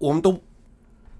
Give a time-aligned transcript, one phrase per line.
[0.00, 0.40] 我们都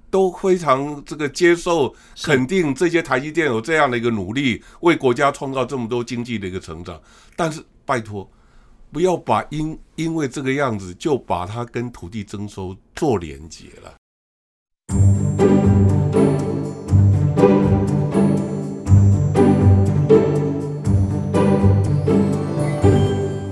[0.08, 1.92] 都非常这个接受
[2.22, 7.00] 肯定这些台积电有这样的一个努力，为国家创造这么多经济的一个成长。
[7.34, 8.30] 但是拜托，
[8.92, 13.94] 不要把因因为这个样子就把它跟土地征收做连结了。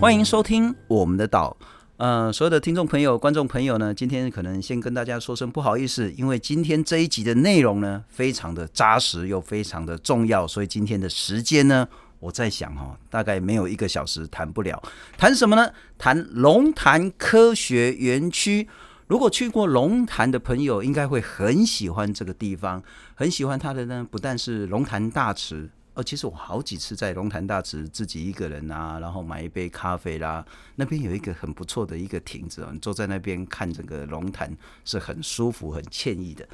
[0.01, 1.57] 欢迎收听我们的岛。
[1.99, 11.89] 呃，所有的听众朋友、观众朋友呢，今天可能先跟大家说声不好意思，因为今天这一集的内容呢，非常的扎实又非常的重要，所以今天的时间呢，
[12.21, 14.83] 我在想哈、哦，大概没有一个小时谈不了。
[15.17, 15.73] 谈什么呢？
[15.97, 18.69] 谈龙潭科学园区。
[19.07, 22.83] 如果去过龙潭的朋友，应该会很喜欢这个地方，
[23.15, 25.71] 很喜欢它的呢，不但是龙潭大池。
[25.97, 30.45] 哦，其实我好几次在龙潭大池自己一个人啊，然后买一杯咖啡啦。
[30.75, 36.47] 那边有一个很不错的一个亭子，你坐在那边看整个龙潭是很舒服、很惬意的。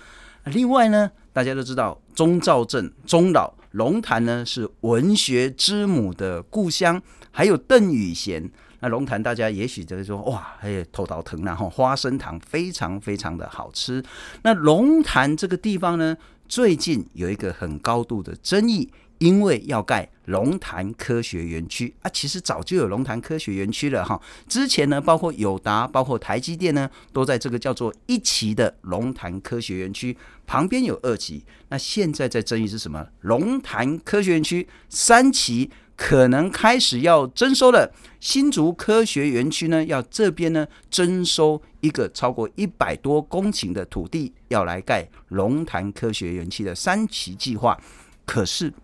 [0.44, 8.48] 另外呢，大家都知道钟肇政钟老龙潭呢是文学之母的故乡，还有邓雨贤。
[8.78, 14.00] 那龙潭大家也许就会说哇，还有头头藤然后花生糖非常非常的好吃。
[14.44, 16.16] 那龙潭这个地方呢，
[16.48, 18.88] 最近有一个很高度的争议。
[19.22, 24.20] 因为要盖龙潭科学园区啊，其实早就有龙潭科学园区了哈。
[24.48, 31.44] 之前呢，包括友达、包括台积电呢，都在这个叫做一期的龙潭科学园区旁边有二期。
[31.68, 33.06] 那现在在争议是什么？
[33.20, 37.94] 龙潭科学园区三期可能开始要征收了。
[38.18, 47.80] 新竹科学园区呢，要这边呢征收一个超过一百多公顷的土地，要来盖龙潭科学园区的三期计划。
[48.26, 48.74] 可是。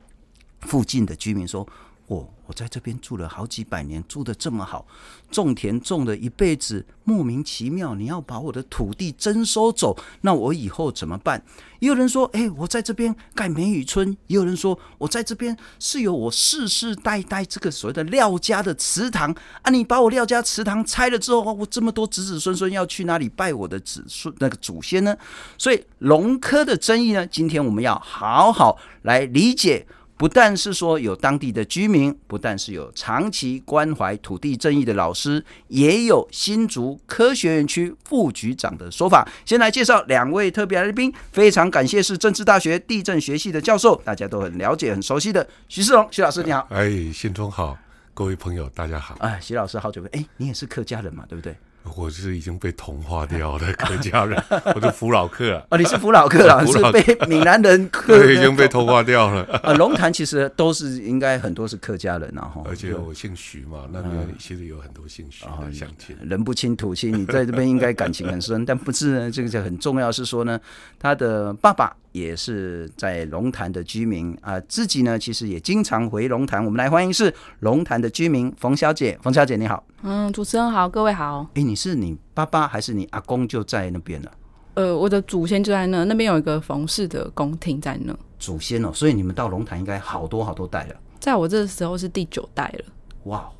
[0.60, 1.66] 附近的居民说
[2.06, 4.86] ：“我我在这边住了好几百年，住得这么好，
[5.30, 11.44] 种田种了一辈子，莫名其妙，你要把我的土地征收走，那我以后怎么办？”
[11.80, 19.30] 也有人说：“哎，我在这边盖梅雨村。”也有人说：“我在这边是有我世世代代这个所谓的廖家的祠堂
[19.62, 25.14] 啊，你把我廖家祠堂拆了之后，我这么多子子孙孙要去哪里拜我的子孙那个祖先呢？”
[25.58, 29.86] 所以龙科的争议呢，今天我们要好好来理解。
[30.18, 39.26] 不但是说有当地的居民，不但是有长期关怀土地正义的老师，也有新竹科学园区副局长的说法。
[39.46, 46.66] 先来介绍两位特别来宾，非常感谢是政治大学地震学系的教授，大家都很了解、很熟悉的徐世龙徐老师，你好。
[46.70, 47.78] 哎，信中好，
[48.12, 49.14] 各位朋友大家好。
[49.20, 51.54] 哎，徐老师好久没，哎，你也是客家人嘛，对不对？
[51.96, 54.42] 我是已经被同化掉的客家人，
[54.74, 55.62] 我是福 老客啊。
[55.70, 59.42] 哦，你是福老客啊，是被闽南人客， 对，已经被同化掉了。
[59.62, 66.16] 呃， 龙潭其实都是应该很多是客家人啊，而且我姓徐嘛，那边其实有很多姓徐的乡亲。
[66.22, 70.60] 人不亲土亲，你在这边应该感情很深，但不是呢，这个就很重要是说呢，
[70.98, 76.64] 他的爸爸也是在龙潭的居民啊，自己呢其实也经常回龙潭。
[76.64, 79.84] 我们来欢迎是龙潭的居民冯小姐，冯小姐你好。
[80.02, 81.46] 嗯，主持人好，各位好。
[81.54, 84.30] 哎，你是你爸爸还是你阿公就在那边呢？
[84.74, 88.16] 呃，我的祖先就在那，那边有一个冯氏的宫廷在那。
[88.38, 90.94] 祖先哦，所以你们到龙潭应该好多好多代了。
[91.18, 92.84] 在我这个时候是第九代了。
[93.24, 93.50] 哇，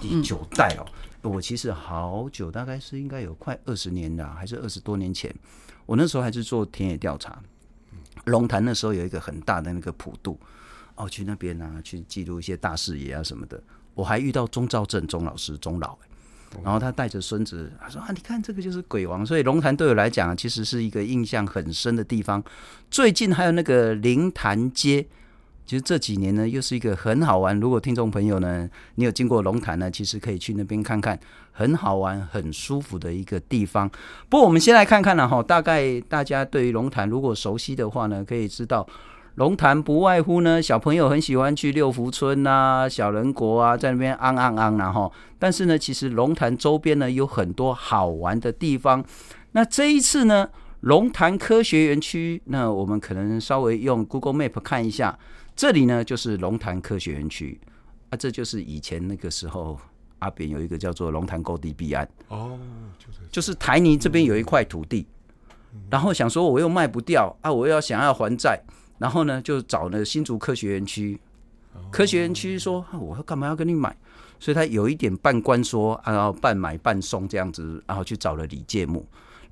[0.00, 0.84] 第九代哦！
[1.22, 5.32] 嗯、我其实好久，大概是应该有快二十年了，还是二十多年前。
[5.86, 7.40] 我那时候还是做田野调查。
[8.24, 10.38] 龙潭那时候有一个很大的那个普渡，
[10.94, 13.62] 哦，去那边啊，去记录一些大视野啊什么的。
[13.94, 15.96] 我还遇到钟兆正钟老师钟老，
[16.62, 22.42] 然后他带着孙子，他说啊，你看这个就是鬼王，所以龙潭对我来讲其实是一个印象很深的地方。
[22.90, 25.06] 最近还有那个灵潭街，
[25.66, 27.58] 其实这几年呢又是一个很好玩。
[27.58, 31.18] 如果听众朋友呢，你有经过龙潭呢，其实可以去那边看看，
[31.52, 33.88] 很好玩、很舒服的一个地方。
[34.28, 38.86] 不过我们先来看看了哈，大概大家对于龙潭如果熟悉的话呢，可以知道。
[39.36, 49.04] 龙潭不外乎呢，小朋友很喜欢去六福村啊、小人国啊，在那边昂昂昂然后，但是呢，其实龙潭周边呢有很多好玩的地方。
[49.50, 50.48] 那这一次呢，
[50.82, 55.18] 龙潭科学园区，那我们可能稍微用 Google Map 看一下，
[55.56, 57.60] 这里呢就是龙潭科学园区。
[58.10, 59.78] 啊，这就是以前那个时候
[60.18, 62.08] 阿扁有一个叫做龙潭沟地弊案。
[62.28, 62.58] 哦，
[62.98, 63.18] 就是。
[63.30, 65.06] 就是台泥这边有一块土地，
[65.90, 68.60] 然后想说我又卖不掉啊，我又要想要还债。
[68.96, 71.20] 然后呢，就找那新竹科学园区，
[71.90, 73.94] 科学园区说：“我要干嘛要跟你买？”
[74.38, 79.04] 所以他有一点半官说，然后半买半送这样子，然后去找了李介木，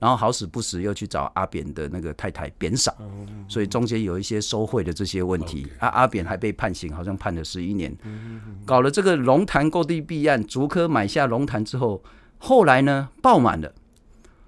[0.02, 2.92] 然后好死不死又去找阿扁的那个太太扁嫂，
[3.48, 5.64] 所以中间有一些收贿的这些问题。
[5.78, 7.96] 啊，阿扁还被判刑，好像判了十一年。
[8.66, 12.02] 搞了这个龙潭购地弊案，竹科买下龙潭之后，
[12.38, 13.72] 后来呢爆满了，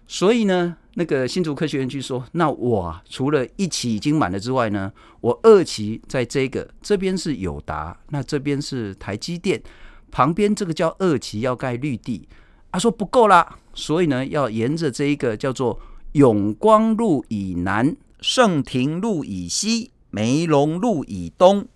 [0.09, 9.63] 所以呢那个新竹科学园区说，那我啊，除了一期已经满了之外呢，我二期在这个这边是友达，那这边是台积电，
[10.11, 12.29] 旁边这个叫二期要盖绿地，
[12.73, 15.79] 他、啊、说不够啦，所以呢要沿着这一个叫做
[16.13, 21.67] 永光路以南、盛庭路以西、梅龙路以东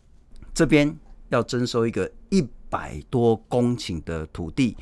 [0.55, 0.97] 这边
[1.29, 4.77] 要征收一个一百多公顷的土地。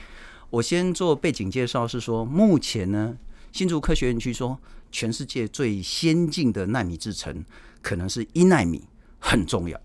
[0.50, 3.16] 我先做背景介绍，是说目前呢。
[3.52, 4.58] 新竹科学园区说，
[4.92, 7.42] 全世界最先进的纳米制程
[7.80, 8.84] 可能是一纳米，
[9.18, 9.80] 很重要。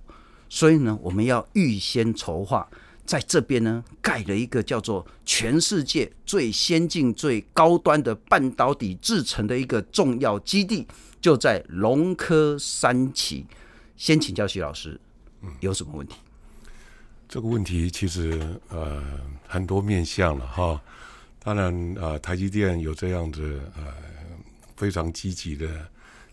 [0.49, 2.69] 所以呢，我们要预先筹划，
[3.06, 10.88] 在这边呢盖了一个叫做全世界最先进、最高端的半导体制成的一个重要基地，
[11.19, 13.45] 就在龙科三期。
[13.98, 15.00] 先请教徐老师，
[15.59, 16.15] 有什么问题？
[16.15, 16.69] 嗯，
[17.27, 18.39] 这个问题其实
[18.69, 19.03] 呃
[19.48, 20.81] 很多面向了哈。
[21.44, 23.94] 当然，啊、呃，台积电有这样子呃
[24.75, 25.68] 非常积极的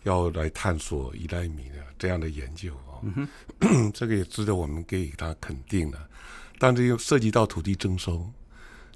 [0.03, 3.01] 要来探索一纳米的这样的研究啊，哦
[3.61, 5.97] 嗯、 这个也值得我们给予他肯定的。
[6.59, 8.29] 但是又涉及到土地征收，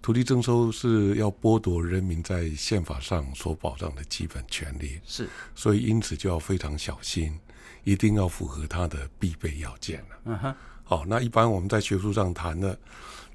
[0.02, 7.40] 土地征收是要剥夺人民在宪法上所保障的基本权利，是，所以因此就要非常小心，
[7.84, 10.20] 一定要符合它的必备要件了。
[10.26, 12.78] 嗯哼，好，那一般我们在学术上谈的。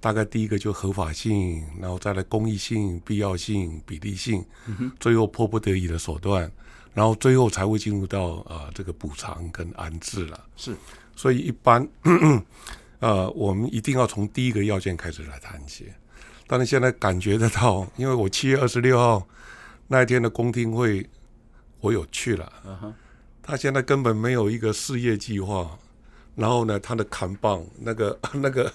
[0.01, 6.49] 大概第一个就合法性，然后再来公益性、必要性、比例性，嗯、最后迫不得已的手段，
[6.95, 10.47] 然后最后才会进入到啊、呃、这个补偿跟安置了。
[10.57, 10.77] 是，
[11.17, 12.45] 所以一般啊、
[13.01, 15.93] 呃，我们一定要从第一个要件开始来谈起。
[16.47, 19.27] 但是现在感觉得到，因为我七月二十六号
[19.87, 21.09] 那一天的公听会，
[21.81, 22.53] 我有去了。
[22.65, 22.95] 嗯哼，
[23.43, 25.79] 他现在根本没有一个事业计划，
[26.35, 28.73] 然后呢，他的扛棒那个 那个。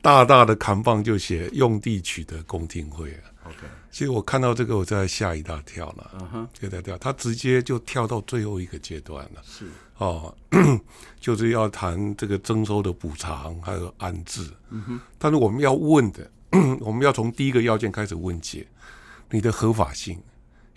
[0.00, 3.24] 大大的扛棒就写用地取得公听会啊。
[3.44, 3.56] OK，
[3.90, 6.10] 其实我看到这个，我在吓一大跳了。
[6.20, 9.40] 嗯哼，吓一大跳，他直接就跳到最后一个阶段了。
[9.42, 9.64] 是
[9.98, 10.34] 哦，
[11.20, 14.50] 就是要谈这个征收的补偿还有安置。
[14.70, 16.30] 嗯哼，但是我们要问的，
[16.80, 18.66] 我们要从第一个要件开始问起，
[19.30, 20.18] 你的合法性，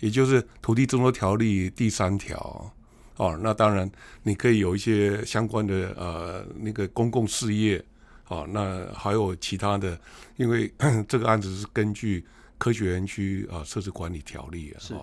[0.00, 2.72] 也就是土地征收条例第三条。
[3.16, 3.90] 哦，那当然
[4.22, 7.84] 你可以有一些相关的呃那个公共事业。
[8.28, 9.98] 哦，那还有其他的，
[10.36, 10.70] 因为
[11.08, 12.22] 这个案子是根据
[12.58, 14.94] 科学园区啊设置管理条例啊，是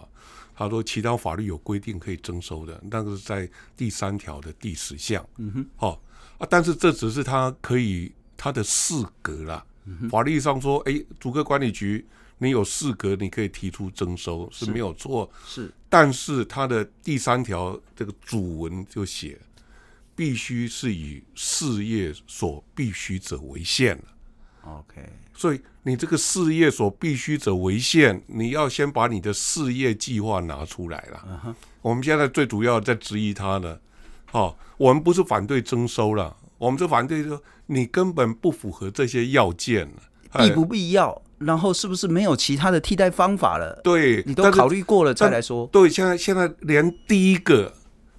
[0.56, 5.28] 他说其他法律有规定可以征收的，那个是在第三条的第十项。
[5.38, 6.02] 嗯哼，好
[6.38, 9.66] 啊，但是这只是他可以他的四格啦。
[9.86, 12.06] 嗯、法律上说，哎，主科管理局
[12.38, 15.30] 你有四格，你可以提出征收是没有错。
[15.46, 19.40] 是，但是他的第三条这个主文就写。
[20.18, 24.02] 必须是以事业所必须者为限
[24.66, 25.02] OK，
[25.34, 31.24] 所以你这个事业所必须者为限，你要先把你的事业计划拿出来了。
[31.28, 31.54] Uh huh.
[31.82, 33.80] 我们现在最主要在质疑他的，
[34.32, 39.88] 哦，我们不是反对征收了，我们是反对说你根本不符合这些要件，
[40.38, 41.22] 必不必要？
[41.38, 43.80] 然后是不是没有其他的替代方法了？
[43.84, 45.68] 对，你都考虑过了再来说。
[45.68, 47.74] 对，现在现在连第一个。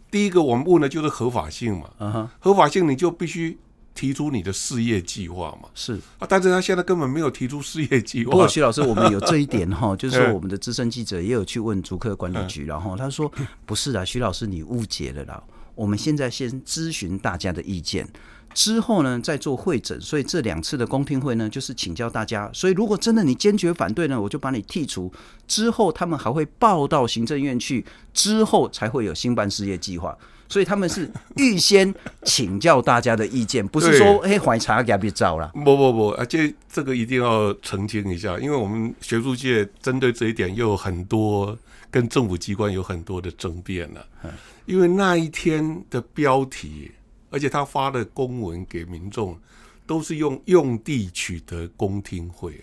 [0.09, 2.29] 第一个我们问的就是合法性嘛，uh huh.
[2.39, 3.59] 合法性你就必须
[3.97, 8.31] 提出你的事业计划嘛，是啊，但是他现在根本没有提出事业计划。
[8.31, 13.33] 不过徐老师，我们有这一点 哈，就是说我们的资深记者也有去问竹科管理局，然后他说
[13.65, 15.43] 不是啊，徐老师你误解了啦，
[15.75, 18.07] 我们现在先咨询大家的意见。
[18.55, 22.51] 之后呢，再做会诊，所以这两次的公听会呢，就是请教大家。
[22.55, 25.13] 所以如果真的你坚决反对呢，我就把你剔除。
[25.47, 30.17] 之后他们还会报到行政院去，之后才会有新办事业计划。
[30.49, 35.51] 所以他们是预先请教大家的意见，不是说哎，怀查给别照了。
[35.55, 41.59] 不不不，而且这个一定要澄清一下，因为我们学术界针对这一点又有很多
[41.91, 44.07] 跟政府机关有很多的争辩了。
[44.65, 46.93] 因为那一天的标题。
[47.29, 49.37] 而且他发的公文给民众，
[49.85, 52.59] 都是用用地取得公听会。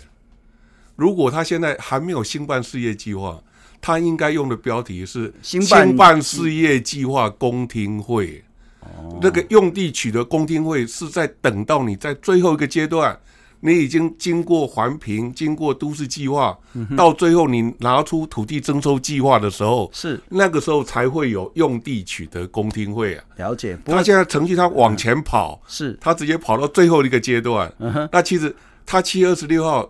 [0.95, 3.43] 如果他现在还没有兴办事业计划，
[3.83, 5.61] 他应该用的标题是兴
[5.97, 8.41] 办事业计划公听会。
[9.21, 13.19] 那个用地取得公听会是在等到你在最后一个阶段。
[13.65, 23.23] 你已经经过环评，经过都市计划，嗯、到最后你拿出土地征收计划的时候，是那个时候才会有用地取得公听会啊。
[23.37, 27.73] 了解，他现在程序他往前跑，嗯、是他直接跑到最后一个阶段。
[27.79, 28.53] 嗯、那其实
[28.85, 29.89] 他七月二十六号，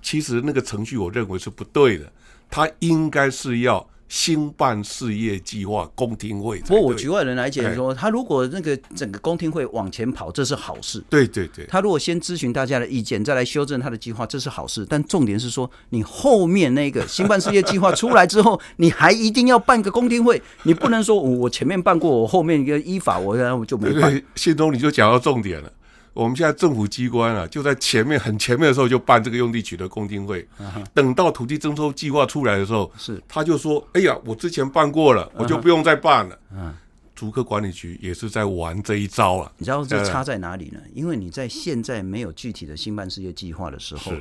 [0.00, 2.10] 其实那个程序我认为是不对的，
[2.50, 6.58] 他应该是要兴办事业计划公听会。
[6.60, 11.00] 不过我局外人来讲说，他如果那个整个公听会往前跑，这是好事。
[11.08, 14.84] 对对对，他如果先咨询大家的意见，再来修正他的计划，这是好事。
[14.88, 24.20] 但重点是说，你后面那个兴办事业计划出来之后，你还一定要办个公听会，你不能说我前面办过，我后面一个依法我然后就没办。
[24.34, 25.72] 信中你就讲到重点了。
[26.12, 30.46] 我们现在政府机关啊，就在前面很前面的时候就办这个用地取得公听会，
[30.92, 36.74] 等到土地征收计划出来的时候，是他就说：“哎呀，我之前办过了，我就不用再办了。”嗯，
[37.14, 39.52] 竹科管理局也是在玩这一招啊。
[39.56, 40.80] 你知道这差在哪里呢？
[40.92, 44.12] 因为你在现在没有具体的兴办事业计划的时候，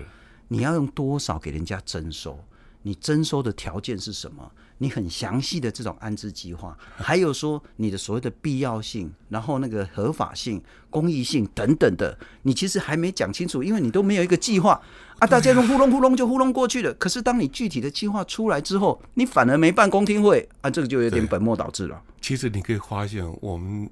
[0.47, 2.39] 你要用多少给人家征收？
[2.81, 4.49] 你征收的条件是什么？
[4.79, 14.81] 你很详细的这种安置计划， 还有说你的所谓的必要性，然后那个合法性、公益性等等的，你其实还没讲清楚，因为你都没有一个计划
[15.19, 16.93] 啊，大家都糊弄糊弄就糊弄过去了。
[16.95, 22.01] 可是当你具体的计划出来之后，你反而没办公听会啊，这个就有点本末倒置了。
[22.21, 23.89] 其实你可以发现，我们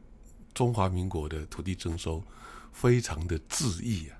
[0.53, 2.23] 中华民国的土地征收
[2.71, 4.16] 非常的恣意啊。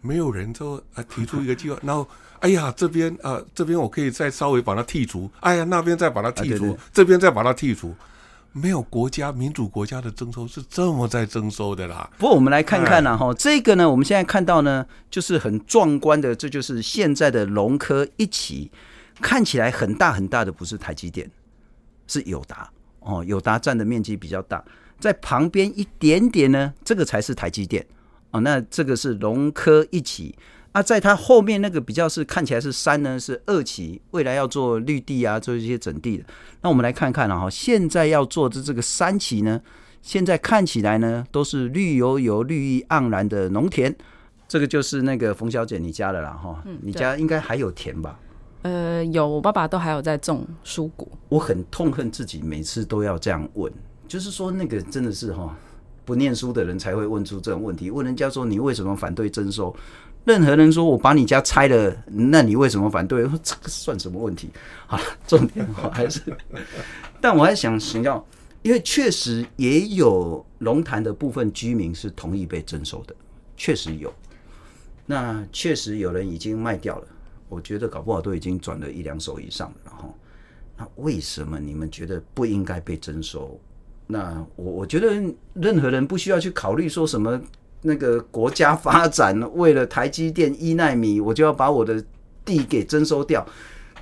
[0.00, 2.06] 没有人就啊提出一个计划，然后
[2.40, 7.94] 哎呀这边啊这边我可以再稍微把它剔除，哎呀那边再把它剔除，这边再把它剔除，
[8.52, 12.08] 没有国家民主国家的征收是这么在征收的啦。
[12.16, 18.70] 不过我们来看看呢哈，这个呢我们现在看到呢就是很壮观的，这就是现在的农科一起，
[19.20, 21.30] 看起来很大很大的不是台积电，
[22.06, 24.64] 是友达哦，友达占的面积比较大，
[25.00, 27.84] 在旁边一点点呢，这个才是台积电。
[28.30, 30.34] 哦，那这个是农科一期
[30.72, 36.24] 啊，在它后面那个比较是看起来是山呢，是二期，未来要做绿地啊，做一些整地的。
[36.60, 39.60] 那我们来看看了哈，现在要做的这个三期呢，
[40.02, 43.94] 现在看起来呢都是绿油油、绿意盎然的农田。
[44.46, 48.18] 这个就是那个冯小姐你家的啦哈，嗯，你家应该还有田吧？
[48.62, 51.06] 呃，有，我爸爸都还有在种蔬果。
[51.28, 53.72] 我很痛恨自己每次都要这样问，
[54.06, 55.56] 就是说那个真的是哈。
[56.08, 57.90] 不念书的人才会问出这种问题。
[57.90, 59.76] 问人家说，你为什么反对征收？
[60.24, 63.24] 任何人说我把你家拆了，那你为什么反对？
[63.44, 64.48] 这个算什么问题？
[64.86, 66.22] 好了，重点我还是，
[67.20, 68.26] 但我还想请教，
[68.62, 73.14] 因为确实也有龙潭的部分居民是同意被征收的，
[73.54, 74.10] 确实有。
[75.04, 77.06] 那确实有人已经卖掉了，
[77.50, 79.76] 我觉得搞不好都已经转了一两手以上了。
[79.84, 80.14] 然后，
[80.74, 83.60] 那为什么你们觉得不应该被征收？
[84.10, 85.22] 那我我觉得
[85.52, 87.38] 任何人不需要去考虑说什么
[87.82, 92.02] 那个国家发展为了台积电一纳米，我就要把我的
[92.42, 93.46] 地给征收掉。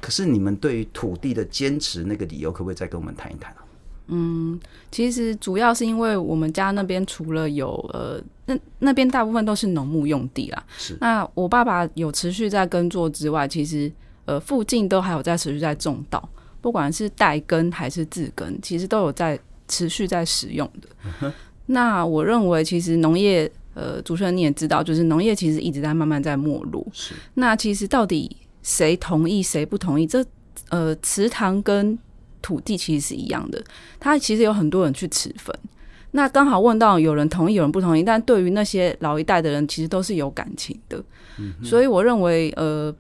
[0.01, 3.65] 可是你们对于土地的坚持那个理由，可不可以再跟我们谈一谈啊？
[4.07, 4.61] 嗯，
[4.93, 10.65] 其实主要是因为我们家那边除了有呃那那边大部分都是农牧用地啦。
[10.79, 10.97] 是。
[11.01, 13.91] 那我爸爸有持续在耕作之外，其实
[14.25, 16.29] 呃附近都还有在持续在种稻，
[16.61, 19.37] 不管是代耕还是自耕，其实都有在。
[19.69, 20.89] 持续在使用的，
[21.23, 21.33] 嗯、
[21.67, 26.87] 那我认为其实农业，呃，主持人你也知道，就是农业其实一直在慢慢在没落。
[26.93, 30.07] 是，那其实到底谁同意谁不同意？
[30.07, 30.25] 这
[30.71, 31.99] 呃，池塘跟
[32.43, 33.63] 土地其实是一样的，
[34.01, 35.55] 它其实有很多人去持分。
[36.13, 41.03] 那刚好问到有人同意，有人不同意，但对于那些老一代的人，其实都是有感情的。
[41.39, 42.95] 嗯、所以我认为，呃，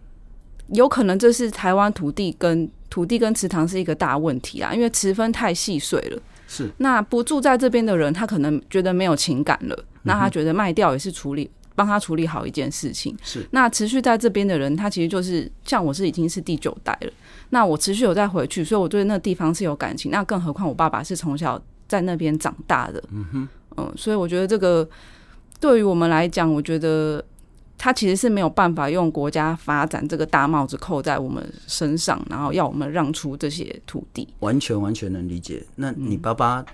[0.68, 6.20] 有可能这是台湾土地跟土地跟池塘是一个大问题啊，因为持分太细碎了。
[6.46, 13.16] 是，那不住在这边的人，他可能觉得没有情感了，那他觉得卖掉也是处理，帮他处理好一件事情。
[13.22, 17.10] 是，那持续在这边的人，他其实就是像我是已经是第九代了，
[17.50, 20.10] 那我持续有再回去，所以我对那地方是有感情。
[20.10, 24.88] 那更何况我爸爸是从小在那边长大的，嗯哼，嗯，所以我觉得这个
[25.60, 27.24] 对于我们来讲，我觉得。
[27.78, 34.26] 他其实是没有办法用国家发展这个大帽子扣在我们身上，然后要我们让出这些土地。
[34.40, 35.62] 完全完全能理解。
[35.76, 36.64] 那你爸爸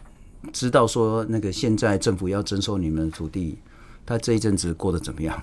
[0.53, 3.59] 知道说那个现在政府要征收你们的土地，
[4.07, 5.43] 他这一阵子过得怎么样？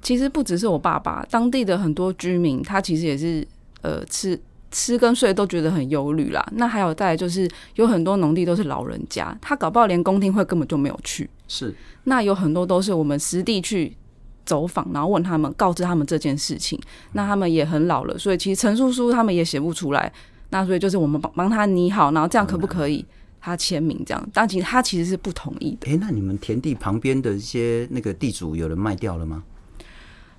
[0.00, 3.46] 其实不只是我爸爸，当地的很多居民，他其实也是
[3.82, 4.40] 呃吃
[4.70, 6.44] 吃跟睡都觉得很忧虑啦。
[6.52, 11.28] 那还有再来就是有很多农地都是老人家，他搞不好连公听会根本就没有去。
[11.46, 13.96] 是，那有很多都是我们实地去。
[14.44, 16.78] 走访，然后问他们，告知他们这件事情。
[17.12, 20.12] 那他们也很老了，所以其实陈叔叔他们也写不出来。
[20.50, 23.04] 那所以就是我们帮帮他拟好，然后这样可不可以
[23.40, 24.28] 他签名这样？
[24.34, 25.90] 但其实他其实是不同意的。
[25.90, 29.42] 诶，那你们田地旁边的一些那个地主有人卖掉了吗？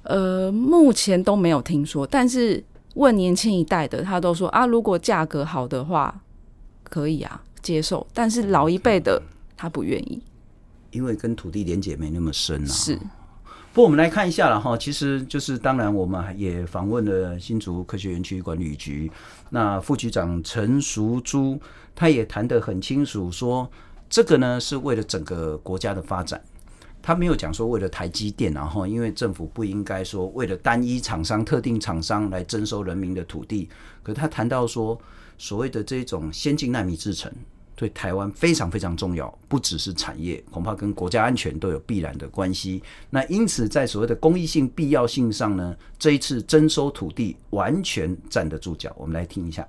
[0.03, 2.05] 呃，目前都没有听说。
[2.05, 6.21] 但是问年轻一代的，他都说啊，如果价格好的话，
[6.83, 8.05] 可以啊，接受。
[8.13, 9.19] 但是老一辈的
[9.57, 10.21] 他不愿意，
[10.91, 12.67] 因为跟土地连结没那么深啊。
[12.67, 12.99] 是。
[13.73, 19.11] 不我们来看一下了哈，其实就是当然我们也访问了新竹科学园区管理局，
[19.49, 21.59] 那副局长陈淑珠，
[21.95, 23.67] 他也谈得很清楚，说
[24.07, 26.39] 这个呢是为了整个国家的发展。
[27.01, 33.67] 他没有讲说为了台积电，然后因为政府不应该说为了单一厂商、特定厂商来征收人民的土地。
[34.03, 34.95] 可他谈到说，
[35.39, 37.29] 所谓的这种先进纳米制程
[37.75, 42.81] 对台湾非常非常重要，不只是产业，恐怕跟国家安全都有必然的关系。
[43.09, 48.91] 那因此，在所谓的公益性、必要性上呢，这一次征收土地完全站得住脚。
[48.97, 49.67] 我们来听一下，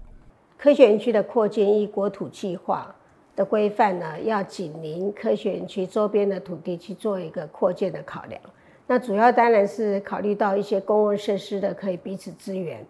[0.59, 2.95] 科学园区的扩建依国土计划。
[3.37, 8.41] 的规范呢，要紧邻科学园区周边的土地去做一个扩建的考量。
[8.87, 12.87] 那主要当然是考虑到一些公共设施的可以彼此支援。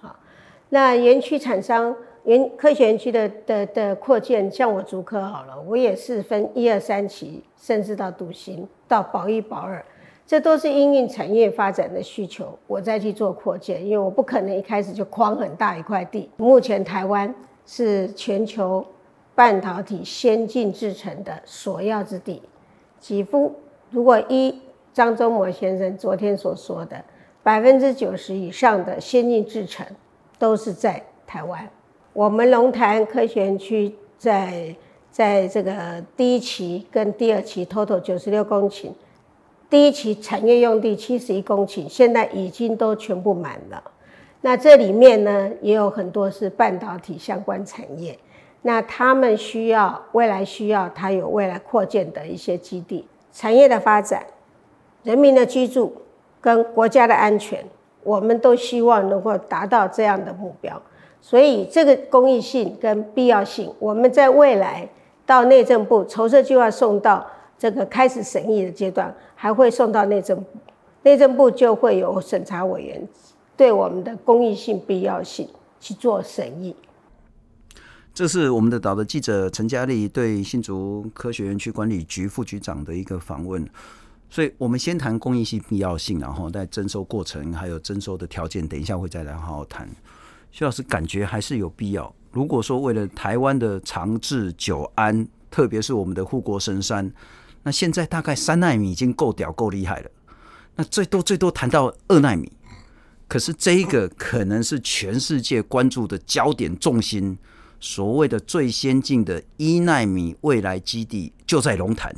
[0.00, 0.16] 好，
[0.70, 1.94] 那园区厂商
[2.24, 9.84] 园科学园区的的的扩建，像我竹科好了，我也是分一二三期，甚至到独行到保一保二，
[10.26, 16.30] 这都是因应产业发展的需求，我再去做扩建，因为我不可能一开始就框很大一块地。
[16.36, 18.84] 目前台湾是全球。
[19.36, 22.40] 半导体先进制程的首要之地，
[23.00, 23.52] 几乎
[23.90, 24.56] 如果一
[24.92, 27.04] 张忠谋先生昨天所说的，
[27.42, 29.84] 百分之九十以上的先进制程
[30.38, 31.68] 都是在台湾。
[32.14, 34.72] 我们龙潭科学园区在
[35.10, 38.92] 在这个第一期跟第二期 total 九十六公顷，
[39.68, 43.82] 第一期产业用地七十一公顷，现在已经都全部满了。
[44.42, 48.16] 那这里面呢，也有很多是半导体相关产业。
[48.62, 54.24] 那他们需要未来需要，它有未来扩建的一些基地，产业的发展，
[55.02, 55.92] 人民的居住
[56.40, 57.64] 跟国家的安全，
[58.04, 60.80] 我们都希望能够达到这样的目标。
[61.26, 64.86] 所以这个公益性跟必要性，我们在未来
[65.24, 67.26] 到内政部筹设计划送到
[67.58, 70.44] 这个开始审议的阶段，还会送到内政部，
[71.02, 73.08] 内政部就会有审查委员
[73.56, 75.48] 对我们的公益性、必要性
[75.80, 76.76] 去做审议。
[78.12, 83.66] 这是我们的岛的记者陈佳丽对新竹科学园区管理局副局长的一个访问，
[84.28, 89.88] 所以我们先谈公益性必要性，然后在征收过程还有征收的条件，等一下会再来好好谈。
[90.56, 92.14] 徐老师感觉还是有必要。
[92.30, 97.12] 如果说为了台湾的长治久安，特别是我们的护国神山，
[97.64, 100.10] 那现在大概三纳米已经够屌够厉害了，
[100.76, 102.52] 那最多最多谈到二纳米，
[103.26, 107.36] 可是这一个可能是全世界关注的焦点重心。
[107.80, 112.14] 所谓的最先进的一纳米未来基地就在龙潭，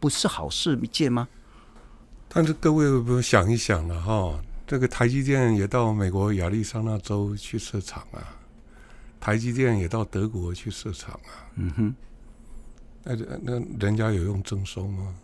[0.00, 1.28] 不是好事一件吗？
[2.30, 8.36] 但是各位不想一想了哈，这个台积电也到美国亚利桑那州去设厂啊，
[9.20, 11.44] 台积电也到德国去设厂啊。
[11.56, 11.94] 嗯哼，
[13.02, 15.14] 那那人家有用征收吗？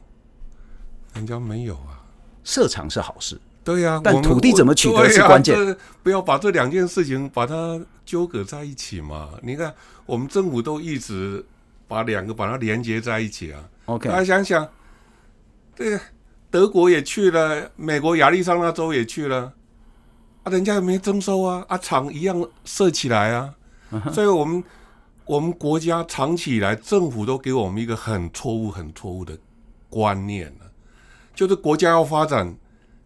[1.14, 2.04] 人家没有啊。
[2.44, 3.40] 设厂是好事。
[3.62, 5.54] 对呀、啊，但土地怎么取得是关键。
[5.56, 9.30] 啊、不要把这两件事情把它纠葛在一起嘛。
[9.42, 9.74] 你看，
[10.06, 11.44] 我们政府都一直
[11.86, 13.68] 把两个把它连接在一起啊。
[13.86, 14.68] OK，大家想想，
[15.74, 16.00] 这个
[16.50, 19.52] 德国也去了，美国亚利桑那州也去了，
[20.42, 23.54] 啊，人家也没征收啊，啊，厂一样设起来啊。
[23.92, 24.10] Uh.
[24.12, 24.62] 所以我们
[25.24, 29.38] 我们国家长期以来政府都给我们一个很错误、很错误的
[29.88, 30.70] 观念了，
[31.34, 32.56] 就是国家要发展。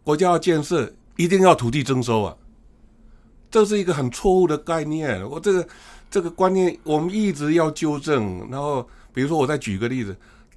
[0.03, 2.37] 国家要建设，一定要土地征收啊！
[3.51, 5.27] 这是一个很错误的概念。
[5.27, 5.67] 我这个
[6.11, 8.47] 这个观念，我们一直要纠正。
[8.51, 10.15] 然后，比如说，我再举个例子，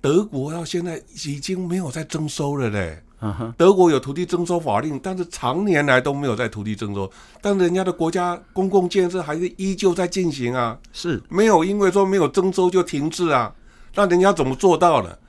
[0.07, 3.03] 德国到现在已经没有在征收了嘞。
[3.19, 3.51] Uh.
[3.57, 7.11] 德国有土地征收法令，但是长年来都没有在土地征收。
[7.41, 13.53] 但人家的国家公共建设还是依旧在进行啊，是没有因为说没有征收就停滞啊。
[13.95, 15.19] 那人家怎么做到的？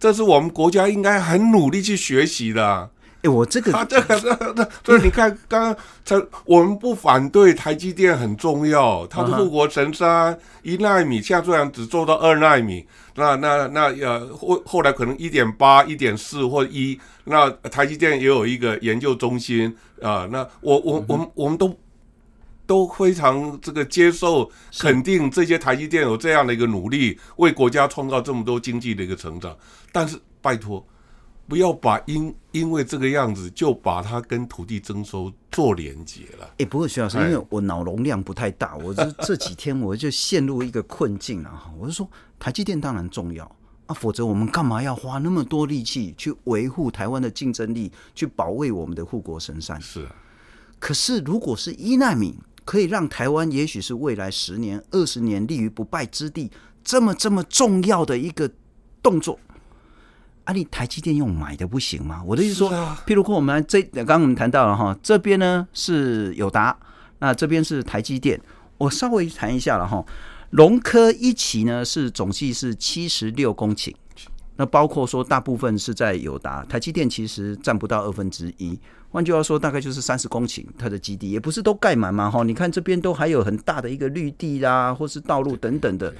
[0.00, 2.88] 这是我们国家应该很努力去学习的啊。
[3.22, 21.78] 哎，我这个，他这个，这这，所以你看，刚刚才我们不反对台积电很重要，它的护国神山一纳米，现在虽然只做到二纳米，那那那呃后后来可能一点八、一点四或一，那台积电也有一个研究中心啊，那我我我们我们都
[22.66, 29.56] 都非常这个接受肯定这些台积电有这样的一个努力，为国家创造这么多经济的一个成长，
[29.92, 30.84] 但是拜托。
[31.46, 36.50] 不要把因因为这个样子就把它跟土地征收做连结了。
[36.58, 41.72] 哎，不过徐老师，因为我脑容量不太大，我这这几天我就陷入一个困境了哈。
[41.78, 43.44] 我是说，台积电当然重要
[43.86, 49.80] 啊，否则我们干嘛要花那么多力气去维护台湾的竞争力，去保卫我们的护国神山？
[49.80, 50.14] 是啊。
[50.78, 56.50] 可是，如果是一奈米，可以让台湾也许是未来十年、二十年立于不败之地，
[56.82, 58.50] 这么这么重要的一个
[59.02, 59.38] 动作。
[60.44, 62.22] 啊，你台积电用买的不行吗？
[62.24, 66.76] 我的意思说，啊、譬如说我们这刚刚我们谈到了哈，这边呢是友达，
[67.18, 68.38] 那这边是台积电，
[68.76, 70.04] 我稍微谈一下了哈。
[70.50, 73.94] 龙科一期呢是总计是七十六公顷，
[74.56, 78.78] 那包括说大部分是在友达，台积电其实占不到二分之一。
[79.10, 82.42] 换句话说，大概就是三十公顷，它的基地也不是都盖满嘛哈。
[82.42, 86.14] 你看这边都还有很大的一个绿地啦，或是道路等等的。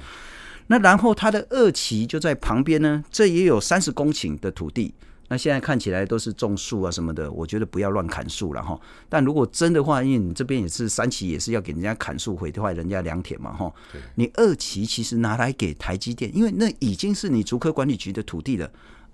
[0.67, 4.93] 那然后它的二期就在旁边呢，这也有三十公顷的土地。
[5.27, 8.79] 那现在看起来都是种树啊什么的，我觉得不要乱砍树了哈。
[9.09, 13.73] 但如果真的话，因为你这边也是三期，也是要给人家砍树毁坏人家良田嘛哈。
[14.13, 18.69] 你二期其实拿来给台积电，因为那已经是你竹科管理局的土地了。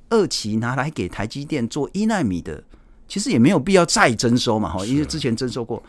[0.10, 2.62] 二期拿来给台积电做一纳米的，
[3.08, 5.82] 其实也没有必要再征收嘛哈，因为之前征收过。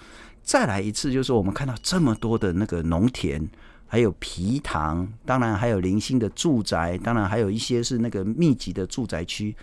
[0.45, 3.49] 再来一次，就是我们看到这么多的那个农田。
[3.93, 9.55] 还有皮塘，当然还有零星的住宅，当然还有一些是那个密集的住宅区。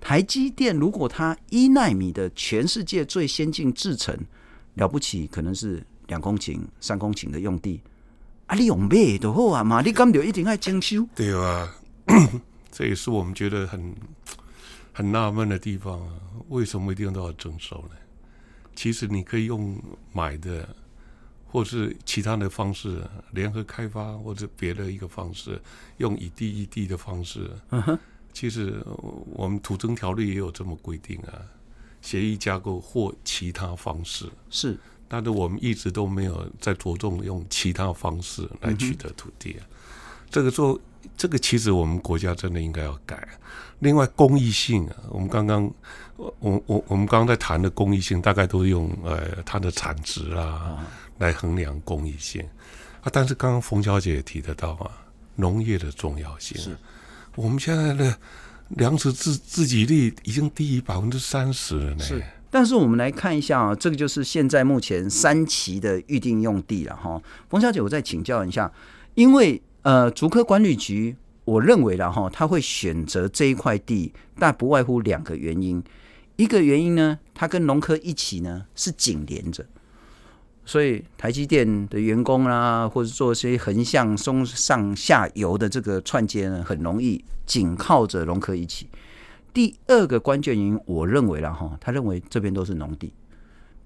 [0.00, 4.18] 台积电如果它一纳米的全世界最先进制程
[4.76, 7.82] 了不起，可能是两公顷、三公顷的用地
[8.46, 11.06] 啊，你用买就好啊嘛，你干嘛一定要征收？
[11.14, 11.70] 对啊，
[12.72, 13.94] 这也是我们觉得很
[14.94, 16.14] 很纳闷的地方啊，
[16.48, 17.96] 为什么一定都要征收呢？
[18.74, 19.78] 其实你可以用
[20.14, 20.66] 买的。
[21.48, 25.60] 或是其他的方式联合开发，或者别的一个方式，
[25.98, 27.50] 用以地一地的方式。
[27.70, 27.98] 嗯哼，
[28.32, 28.84] 其实
[29.32, 31.40] 我们土增条例也有这么规定啊，
[32.02, 34.76] 协议架构或其他方式是，
[35.08, 39.64] 但是我们一直都没有在着重用其他方式来取得土地啊。
[40.28, 40.78] 这个做，
[41.16, 43.26] 这个其实我们国家真的应该要改。
[43.78, 45.70] 另外，公益性啊，我们刚刚
[46.16, 50.84] 我我我们刚刚在谈的公益性，大概都是用呃它的产值啊。
[51.18, 52.42] 来衡量公益性
[53.00, 54.90] 啊，但是刚刚冯小姐也提得到啊，
[55.36, 56.56] 农业的重要性。
[56.58, 56.76] 是，
[57.34, 58.16] 我们现在的
[58.70, 62.04] 粮食自自给率已经低于百分之三十了呢。
[62.04, 67.22] 是，但是我们来看一下啊，这个就是现在目前三期的预定用地了哈。
[67.48, 68.70] 冯小姐，我再请教一下，
[69.14, 75.82] 因为呃，竹科管理局，我认为了哈，他会选择这一块地，但不外乎两个原因。
[76.36, 79.64] 一个原因呢，它跟农科一起呢是紧连着。
[80.66, 88.88] 所以台积电的员工啊，或者做一些横向、中上下游的这个串接呢，很容易紧靠着龙科一起。
[89.54, 93.12] 第二个关键原因，我认为了哈，他认为这边都是农地，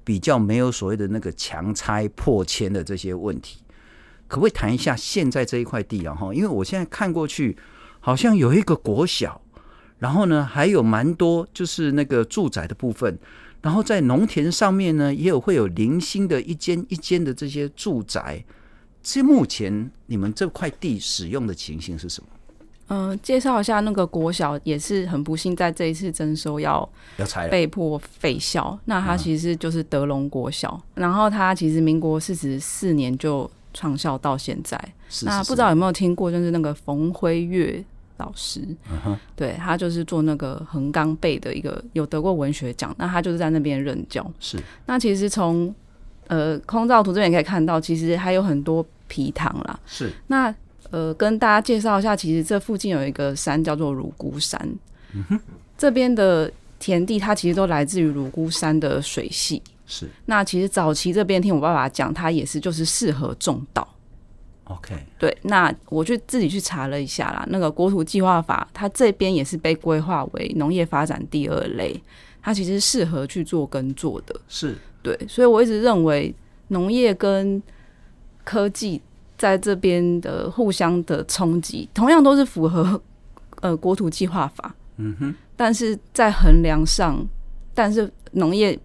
[0.02, 3.60] 比较没有所谓的那个强拆破迁的这些问题。
[4.26, 6.14] 可不可以谈一下现在这一块地啊？
[6.14, 7.56] 哈，因为我现在看过去，
[8.00, 9.42] 好像有一个国小，
[9.98, 13.18] 然后呢，还有蛮多就是那个住宅的部分。
[13.62, 18.42] 然后在农田上面呢，也有会有零星的一间一间的这些住宅。
[19.02, 22.28] 这目前你们这块地使用的情形是什么？
[22.88, 26.86] 嗯、呃，介绍一下那个国小也是很不幸，在这一次征收要
[27.18, 28.78] 要拆，被迫废校。
[28.84, 34.76] 那它其实就是德隆国小，嗯、然后它其实民国四十四年就创校到现在。
[35.08, 37.84] 是是是，那不知道有没有听过，就是那个冯辉岳。
[38.20, 38.60] 老师，
[39.34, 44.24] 对，他就是做那个横纲背的一个有得过文学奖，那他就是在那边任教。
[44.38, 45.74] 是，那其实从
[46.28, 49.80] 呃空照图这边可以看到，其实还有很多皮塘啦。
[49.86, 50.54] 是，那
[50.90, 54.60] 呃跟大家介绍一下，其实这附近有一个山叫做乳姑山。
[55.14, 55.40] 嗯哼，
[55.78, 59.62] 这边的田地它其实都来自于乳姑山的水系。
[59.86, 63.88] 是，那其实早期这边听我爸爸讲，它也是就是适合种稻。
[64.70, 72.00] OK，对，那我去自己去查了一下啦，那个国土计划法，它这边也是被规划为农业发展第二类，
[72.40, 74.76] 它其实适合去做耕作的，是。
[75.02, 76.32] 对，所以我一直认为
[76.68, 77.60] 农业跟
[78.44, 79.02] 科技
[79.36, 83.02] 在这边的互相的冲击，同样都是符合
[83.60, 87.26] 呃国土计划法，嗯哼，但是在衡量上，
[87.74, 88.78] 但是农业。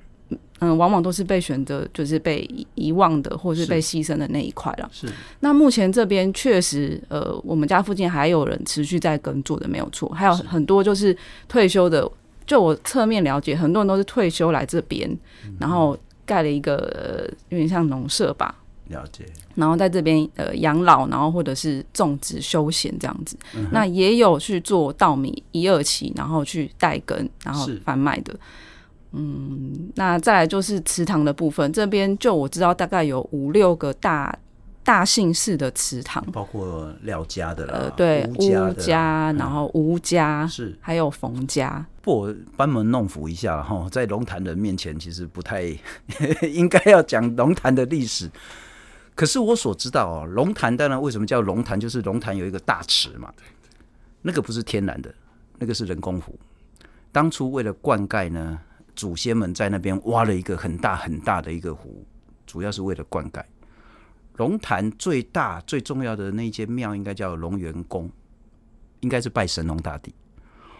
[0.60, 4.90] 嗯，往往都是被选择，就是被遗忘的，或是被牺牲的那一块了。
[4.94, 5.06] 是。
[5.42, 10.08] 那目前这边确实，呃，我们家附近还有人持续在耕作的，没有错。
[10.10, 11.16] 还有很多就是
[11.50, 12.10] 退休的，
[12.48, 15.10] 就我侧面了解，很多人都是退休来这边，
[15.46, 18.56] 嗯、然后盖了一个、呃、有点像农舍吧。
[18.88, 19.26] 了解。
[19.56, 23.36] 然后在这边呃养老，然后或者是种植休闲这样子。
[23.56, 28.34] 嗯、那也有去做稻米一二期，然后去代耕，然后贩卖的。
[29.12, 34.38] 嗯，那再来就是祠堂的部分，这边就我知道大概有五六个大
[34.84, 41.86] 大姓氏的祠堂，包括廖家的啦呃，对，吴家，然后吴家是，还有冯家。
[42.02, 45.64] 不，我班门弄斧一下哈，在龙潭人面前其实不太
[46.54, 48.30] 应该要讲龙潭的历史。
[49.16, 53.34] 可是我所知道哦，龙潭当然为什么叫龙潭，就是龙潭有一个大池嘛，
[54.22, 55.14] 那个不是天然的。
[55.58, 56.38] 那个是人工湖。
[57.14, 58.60] 当初为了灌溉呢，
[58.96, 62.06] 祖先们在那边挖了一个很大很大的一个湖，
[62.46, 63.44] 主要是为了灌溉。
[64.38, 68.10] 龙潭最大最重要的那间庙应该叫龙元宫，
[69.00, 70.14] 应该是拜神龙大帝。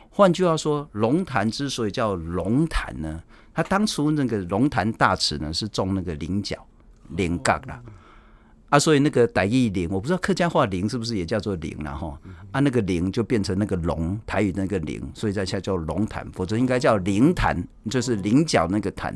[0.10, 3.24] 换句话说，龙潭之所以叫龙潭呢，
[3.54, 6.66] 它当初那个龙潭大池呢是种那个菱角、
[7.10, 7.82] 菱角啦。
[8.70, 12.18] 啊，所以那个台语“菱”，我不知道客家话“菱”是不是也叫做“菱”然后
[12.52, 19.16] 啊，那个“菱”就变成那个“龙”，台语那个“菱”，所以在下叫龙潭，否则应该叫灵潭，就是菱角那个潭。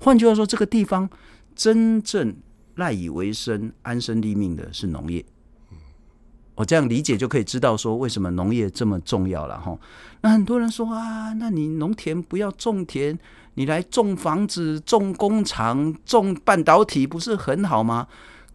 [0.00, 1.08] 换句话说，这个地方
[1.54, 2.36] 真正
[2.74, 5.24] 赖以为生、安身立命的是农业。
[6.56, 9.78] 我这样理解就可以知道说为什么农业这么重要了哈。
[10.22, 13.16] 那很多人说啊，那你农田不要种田，
[13.54, 18.08] 你来种房子、种工厂、种半导体，不是很好吗？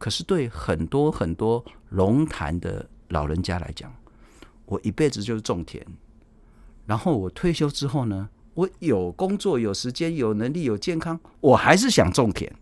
[0.04, 3.90] 可是对很多很多龙潭的老人家来讲，
[4.66, 5.82] 我一辈子就是种田，
[6.86, 12.54] 然后我退休之后呢，我有工作、有时间、有能力、有健康，我还是想种田。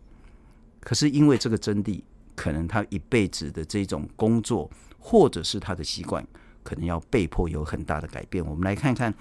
[0.81, 2.03] 可是因为这个真谛，
[2.35, 6.23] 可能他一辈子的这种工作，或者是他的习惯，
[6.61, 8.45] 可能要被迫有很大的改变。
[8.45, 9.11] 我们来看看，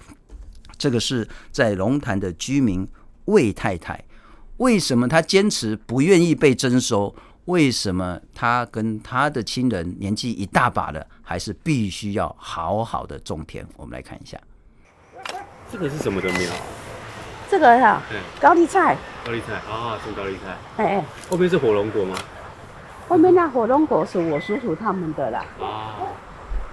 [0.77, 2.87] 这个是在龙潭的居民
[3.25, 4.05] 魏太太，
[4.57, 7.15] 为什么她坚持不愿意被征收？
[7.45, 13.65] 为什么他跟他的亲人年纪一大把了，还是必须要好好的种田？
[13.75, 14.37] 我们来看一下，
[15.71, 16.51] 这个是什么的苗？
[17.49, 18.01] 这个呀，
[18.39, 18.95] 高丽菜。
[19.25, 20.55] 高丽菜啊，种高丽菜。
[20.77, 22.15] 哎哎，后面是火龙果吗？
[23.09, 25.45] 后面那火龙果是我叔叔他们的啦。
[25.59, 25.97] 啊，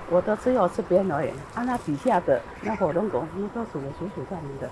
[0.09, 1.31] 我的只有这边而已。
[1.55, 4.71] 啊，那底下的那火龙果，那都是我叔叔他们的。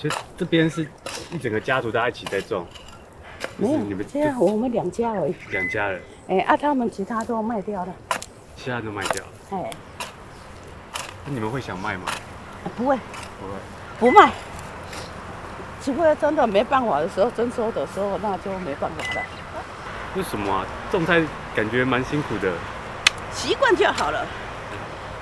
[0.00, 0.86] 其实这边是
[1.32, 2.64] 一整个家族大家一起在种，
[3.56, 5.34] 没有你们这样，我们两家而已。
[5.50, 6.00] 两家人。
[6.28, 7.92] 哎，啊，他们其他都卖掉了。
[8.54, 9.30] 其他都卖掉了。
[9.50, 9.70] 哎，
[11.26, 12.04] 那你们会想卖吗？
[12.76, 13.52] 不会，不会，
[13.98, 14.30] 不卖。
[15.82, 19.22] 除非真的没办法的时候，征收的时候，那就没办法了。
[20.14, 20.64] 为什么啊？
[20.92, 21.20] 种菜
[21.56, 22.52] 感觉蛮辛苦的。
[23.32, 24.24] 习惯就好了，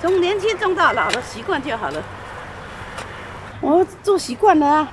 [0.02, 2.02] 从年轻种到老了习惯就好了。
[3.60, 4.92] 我做习惯了啊，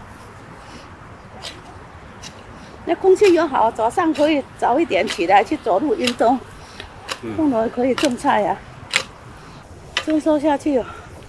[2.86, 6.40] 那空气又好，早上可以早一点起来去走路运动，
[7.36, 8.72] 空了可以种菜呀、啊。
[10.06, 10.84] 征收下去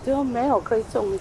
[0.05, 1.19] 就没有可以种了。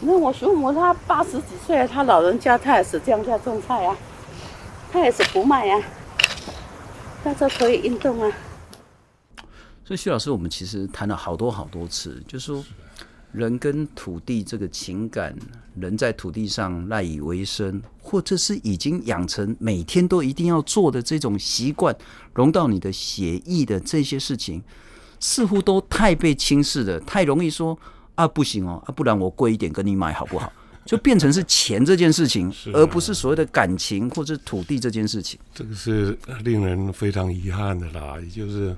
[0.00, 3.96] 那我叔母她八十几岁了，她老人家她也是这样在种菜啊，
[4.92, 5.82] 她也是不卖啊，
[7.22, 8.32] 但是可以运动啊。
[9.84, 12.64] 所以徐老师，我们其实谈了好多好多次，就是说
[13.32, 15.36] 人跟土地这个情感，
[15.74, 21.94] 人在土地上赖以为生，或者是已经养成每天都一定要做的这种习惯，
[22.32, 24.62] 融到你的血液的这些事情，
[25.18, 27.76] 似乎都太被轻视了，太容易说
[28.14, 30.52] 啊不行哦，啊不然我贵一点跟你买好不好？
[30.84, 35.40] 就变成是钱这件事情，而不是所谓的感情或者土地这件事情。
[35.54, 38.76] 这个是令人非常遗憾的啦，也就是。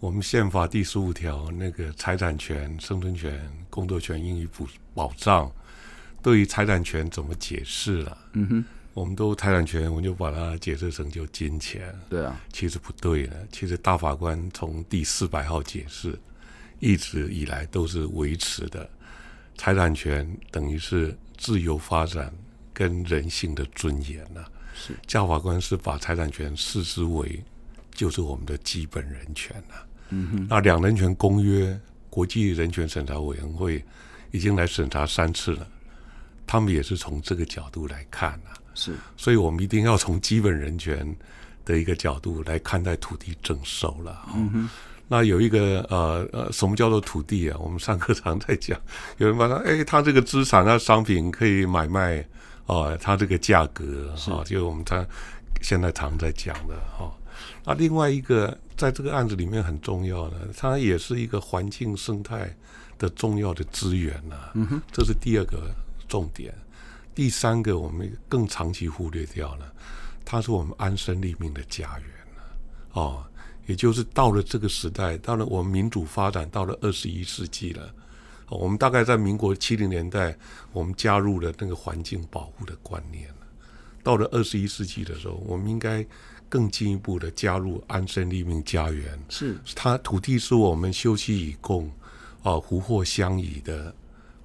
[0.00, 5.52] 我们宪法第十五条那个财产权、生存权、工作权应予保保障，
[6.22, 8.18] 对于财产权怎么解释了？
[8.32, 11.94] 嗯哼，我们都财产权，我们就把它解释成就金钱。
[12.08, 13.46] 对啊，其实不对的。
[13.52, 16.18] 其实大法官从第四百号解释
[16.78, 18.88] 一直以来都是维持的，
[19.58, 22.32] 财产权等于是自由发展
[22.72, 24.46] 跟人性的尊严呐。
[24.74, 27.44] 是，教法官是把财产权视之为
[27.92, 29.74] 就是我们的基本人权呐。
[30.10, 33.84] 嗯哼，那两人权公约，国际人权审查委员会
[34.32, 35.66] 已经来审查三次了，
[36.46, 38.54] 他们也是从这个角度来看啊。
[38.74, 41.06] 是，所以我们一定要从基本人权
[41.64, 44.28] 的一个角度来看待土地征收了。
[44.34, 44.68] 嗯哼，
[45.08, 47.56] 那有一个呃呃，什么叫做土地啊？
[47.60, 48.80] 我们上课常在讲，
[49.18, 52.24] 有人把它，哎，他这个资产啊，商品可以买卖
[52.66, 55.04] 啊，他这个价格啊，就我们他
[55.60, 57.12] 现在常在讲的哈。
[57.64, 58.58] 那另外一个。
[58.80, 62.56] 在这个案子里面很重要的，它也是一个环境生态
[62.96, 64.52] 的重要的资源呐、啊。
[64.54, 65.70] 嗯哼，这是第二个
[66.08, 66.54] 重点。
[67.14, 69.70] 第三个，我们更长期忽略掉了，
[70.24, 72.40] 它是我们安身立命的家园、啊、
[72.92, 73.24] 哦，
[73.66, 77.82] 也就是到了这个时代，到了我们民主发展，到了二十一世纪了、
[78.48, 78.56] 哦。
[78.56, 80.34] 我们大概在民国七零年代，
[80.72, 83.46] 我们加入了那个环境保护的观念了。
[84.02, 86.02] 到了二十一世纪的时候，我们应该。
[86.50, 91.90] 更进一步的加入安身立命家园，是它土地是我们休戚与共
[92.42, 93.94] 啊，福祸相依的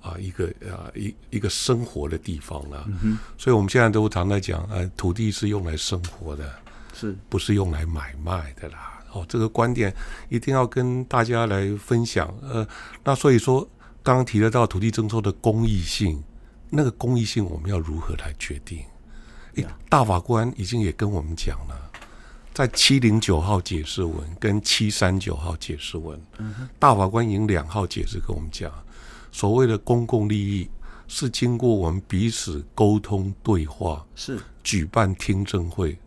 [0.01, 2.87] 啊一个啊一一个生活的地方了。
[3.01, 6.49] 嗯，所以我们现在都常在讲，啊，土地是用来生活的，
[6.93, 9.03] 是不是用来买卖的啦？
[9.11, 9.93] 哦，这个观点
[10.29, 12.31] 一定要跟大家来分享。
[12.41, 12.67] 呃，
[13.03, 13.67] 那所以说，
[14.03, 16.21] 刚刚提得到土地征收的公益性，
[16.69, 18.83] 那个公益性我们要如何来决定？
[19.55, 21.84] 诶，大法官已经也跟我们讲了，
[22.55, 26.17] 在七零九号解释文跟七三九号解释文，
[26.79, 28.71] 大法官已经两号解释跟我们讲，
[29.29, 30.69] 所谓的公共利益
[31.05, 35.99] 是经过我们彼此沟通对话，是举办听证会，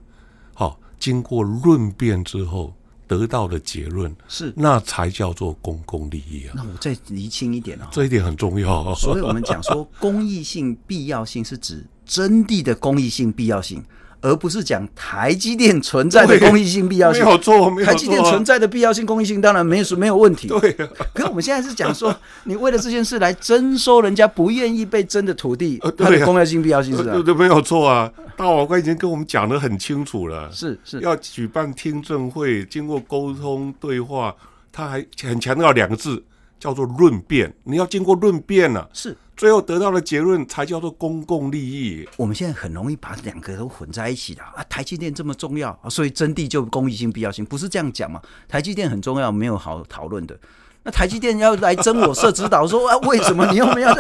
[0.55, 2.75] 好，经过论辩之后
[3.07, 6.55] 得到的结论是，那才叫做公共利益啊。
[6.57, 8.95] 那我再厘清一点啊，这一点很重要哦。
[8.95, 11.87] 所以我们讲说公益性、必要性是指。
[12.07, 13.85] 真地的公益性必要性，
[14.21, 17.25] 而不是讲台积电存在的公益性必要性。
[17.25, 17.93] 没有错，没有错。
[17.93, 20.49] 台积电存在的必要性、公益性当然没有没有问题。
[20.49, 20.73] 对。
[21.15, 27.13] 可是我们现在是讲说， 你为了这件事来征收人家不愿意被征的土地，它的公益性、必要性是吧？
[27.25, 28.11] 对，没有错啊。
[28.37, 30.51] 大法官已经跟我们讲的很清楚了。
[30.53, 31.01] 是是。
[31.01, 34.35] 要举办听证会，经过沟通对话，
[34.71, 36.23] 他还很强调两个字，
[36.59, 37.55] 叫做论辩。
[37.65, 38.89] 你要经过论辩了。
[38.93, 39.17] 是。
[39.37, 42.05] 最后得到的结论才叫做公共利益。
[42.17, 44.65] 我们现在很容易把两个都混在一起的啊！
[44.69, 48.21] 台积电这么重要，所以征地就公益性、必要性，不是这样讲嘛？
[48.49, 50.37] 台积电很重要，没有好讨论的。
[50.83, 53.91] 那台积电要来征我社子岛，说啊， 为什么你又没有？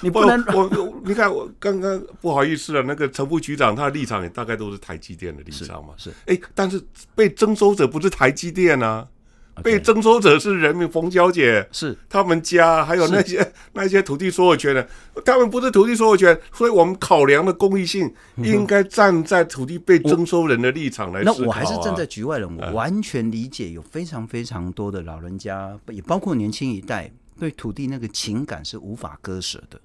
[0.00, 5.94] 你不能我，我你看我刚刚不好意思了，那个陈副局长他的立场也大概都是台积电的立场嘛。
[5.96, 6.80] 是，哎，但是
[7.16, 9.04] 被征收者不是台积电啊。
[9.62, 11.96] 被征收者是人民冯小姐，是。
[12.08, 14.86] 他们家，还有那些 那些土地所有权人，
[15.24, 29.80] 他们不是土地所有权，所以我们考量的公益性应该站在土地被征收人的立场来那我还是站在局外人，我完全理解，有非常非常多的老人家，也包括年轻一代，对土地那个情感是无法割舍的。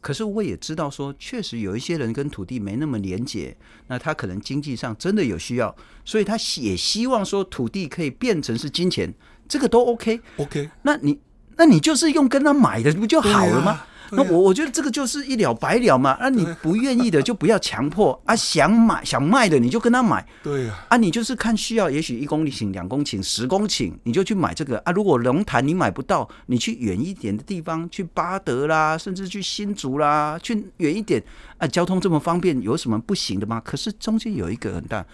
[0.00, 3.56] 可是我也知道说，确实有一些人跟土地没那么连结，
[3.88, 9.12] 那他可能经济上真的有需要，所以他也希望说土地可以变成是金钱，
[9.46, 10.20] 这个都 OK。
[10.38, 11.18] OK，那你
[11.56, 13.84] 那你就是用跟他买的不就好了吗？
[14.16, 16.10] 那我我觉得这个就是一了百了嘛。
[16.12, 20.26] 啊，你不愿意的就不要强迫 啊，想买想卖的你就跟他买。
[20.42, 20.86] 对呀。
[20.88, 24.92] 啊，你就是看需要，也许一公里顷、两公顷、十公顷，你就去买这个啊。
[24.92, 31.22] 如果龙潭你买不到，你去远一点的地方，去巴德啦，甚至去新竹啦，去远一点
[31.58, 33.60] 啊，交通这么方便，有什么不行的吗？
[33.64, 35.06] 可是中间有一个很大，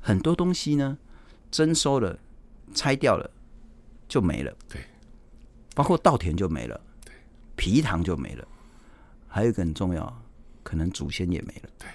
[0.00, 0.98] 很多东西呢，
[1.50, 2.18] 征收了、
[2.74, 3.30] 拆掉了
[4.08, 4.52] 就没了。
[4.68, 4.80] 对，
[5.74, 6.80] 包括稻田就没了。
[7.56, 8.46] 皮糖就没了，
[9.28, 10.22] 还有一个很重要，
[10.62, 11.70] 可能祖先也没了。
[11.78, 11.88] 对，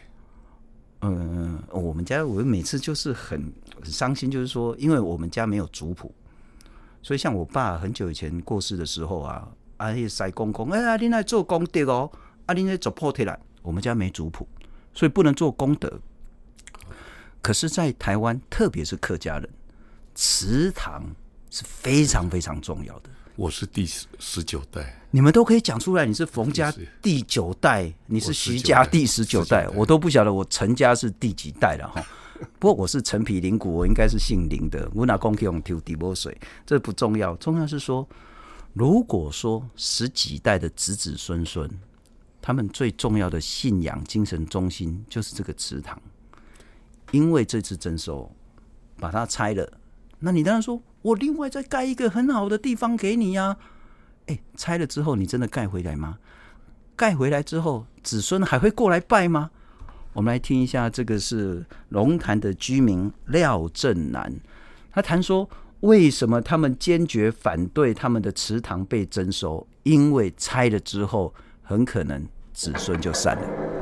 [1.02, 6.14] 嗯，我们家我每次就是很很伤心，就是说，因为我们家没有族谱，
[7.02, 12.12] 所以像我爸很久以前过世的时候啊，啊，塞公公，哎呀，你来做功德哦，
[12.46, 14.48] 啊，你来做破铁来，我们家没族谱，
[14.94, 16.00] 所以不能做功德。
[17.42, 19.50] 可是，在台湾，特别是客家人，
[20.16, 21.04] 祠堂
[21.50, 23.10] 是非常非常重要的。
[23.38, 26.08] 我是第十十九代，你们都可以讲出来。
[26.08, 26.74] 你是冯家
[27.04, 32.04] 第九代，你是徐家第十九代，我都不晓得我陈家是第几代了哈。
[32.58, 34.90] 不过我是陈皮林骨，我应该是姓林的。
[34.92, 38.08] 我哪公可以用丢底波水，这不重要，重要是说，
[38.74, 41.70] 如果说十几代的子子孙孙，
[42.42, 46.02] 他们最重要的信仰精神中心就是这个祠堂，
[47.12, 48.32] 因为这次征收
[49.00, 49.72] 把它拆了，
[50.18, 50.82] 那你当然说。
[51.08, 53.58] 我另外再盖一个很好的地方给你呀，啊，
[54.26, 56.18] 哎，拆了之后你真的盖回来吗？
[56.98, 59.52] 盖回来之后，子孙还会过来拜吗？
[60.12, 64.34] 我们来听一下，这个是龙潭的居民廖正南，
[64.92, 73.77] 他谈说为什么他们坚决反对他们的祠堂被征收，因为拆了之后很可能子孙就散了。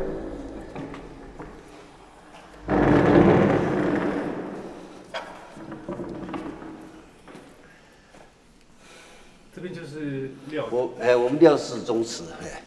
[9.55, 12.61] 这边就是廖我哎，我们廖氏宗祠，哎，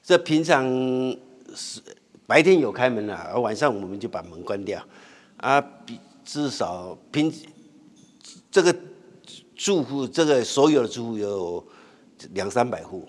[0.00, 0.64] 这平常
[1.52, 1.80] 是
[2.28, 4.80] 白天有开门了，而晚上我们就把门关掉，
[5.38, 7.32] 啊，比至少平
[8.52, 8.72] 这个
[9.56, 11.66] 住户，这个所有的住户有
[12.34, 13.08] 两三百户，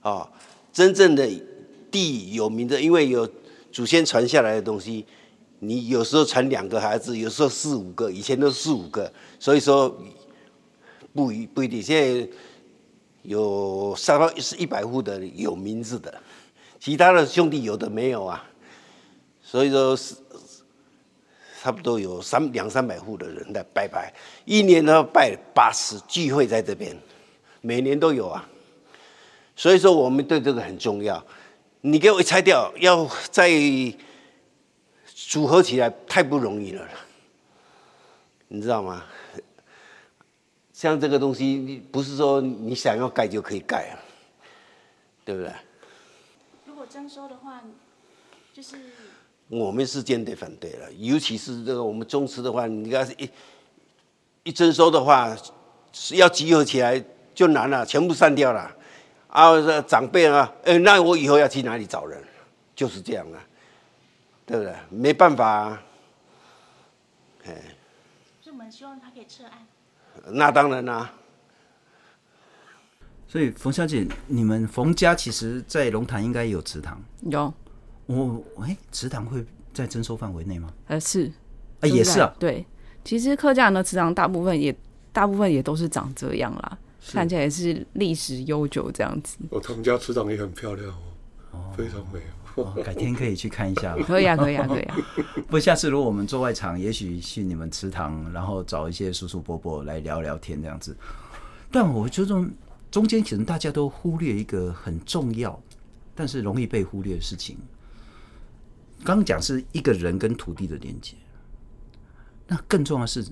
[0.00, 0.28] 啊，
[0.72, 1.24] 真正的
[1.88, 3.30] 地有名的，因为有
[3.70, 5.06] 祖先传下来的东西，
[5.60, 9.96] 你有时候传两个孩子，有时候四五个，以前都四五个，所以说
[11.16, 12.28] 不一不一定现在。
[13.22, 16.14] 有三到是一百户的有名字的，
[16.78, 18.48] 其他的兄弟有的没有啊，
[19.42, 20.14] 所以说是
[21.60, 24.14] 差不多有三两三百户的人在拜拜，
[24.44, 26.96] 一年都要拜八次聚会在这边，
[27.62, 28.48] 每年都有啊，
[29.56, 31.20] 所以说我们对这个很重要。
[31.80, 33.50] 你给我一拆掉，要再
[35.04, 36.88] 组合起来太不容易了，
[38.46, 39.04] 你知道吗？
[40.76, 43.96] 像这个东西，你不是说你想要盖就可以盖啊，
[45.24, 45.50] 对不对？
[46.66, 47.62] 如果征收的话，
[48.52, 48.76] 就是
[49.48, 53.30] 我们是坚决反对了，尤其是这个我们宗祠的话，你要是一
[54.42, 55.34] 一征收的话，
[55.94, 57.02] 是要集合起来
[57.34, 58.70] 就难了，全部散掉了。
[59.28, 62.22] 啊，长辈啊，哎，那我以后要去哪里找人？
[62.74, 63.40] 就是这样啊，
[64.44, 64.74] 对不对？
[64.90, 65.82] 没办法啊，
[67.46, 67.54] 哎。
[68.42, 69.66] 所以我们希望他可以撤案。
[70.32, 71.14] 那当然啦、啊。
[73.28, 77.02] 所以冯小姐，你们冯家其实，在龙潭应该有祠堂。
[77.22, 77.52] 有。
[78.06, 80.72] 我哎，祠堂会在征收范围内吗？
[80.86, 81.30] 呃，是。
[81.80, 82.32] 啊，也是啊。
[82.38, 82.64] 对，
[83.04, 84.74] 其实客家人的祠堂大部分也
[85.12, 86.78] 大部分也都是长这样啦，
[87.12, 89.36] 看起来也是历史悠久这样子。
[89.50, 91.02] 哦，他们家祠堂也很漂亮哦，
[91.50, 92.20] 哦非常美。
[92.56, 93.96] 哦， 改天可以去看一下。
[93.98, 94.96] 可以啊，可以啊，可以啊。
[95.48, 100.96] 不，下次如果我们做外场，也许去你们祠堂，然后找一些叔叔伯伯来聊聊天这样子。
[101.70, 102.44] 但我觉得
[102.90, 105.60] 中间可能大家都忽略一个很重要，
[106.14, 107.56] 但是容易被忽略的事情。
[109.04, 111.14] 刚刚讲是一个人跟土地的连接，
[112.46, 113.26] 那更重要的是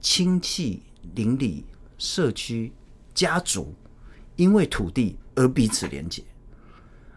[0.00, 0.82] 亲戚、
[1.14, 1.64] 邻里、
[1.98, 2.72] 社区、
[3.12, 3.74] 家族，
[4.36, 6.22] 因为土地而彼此连接。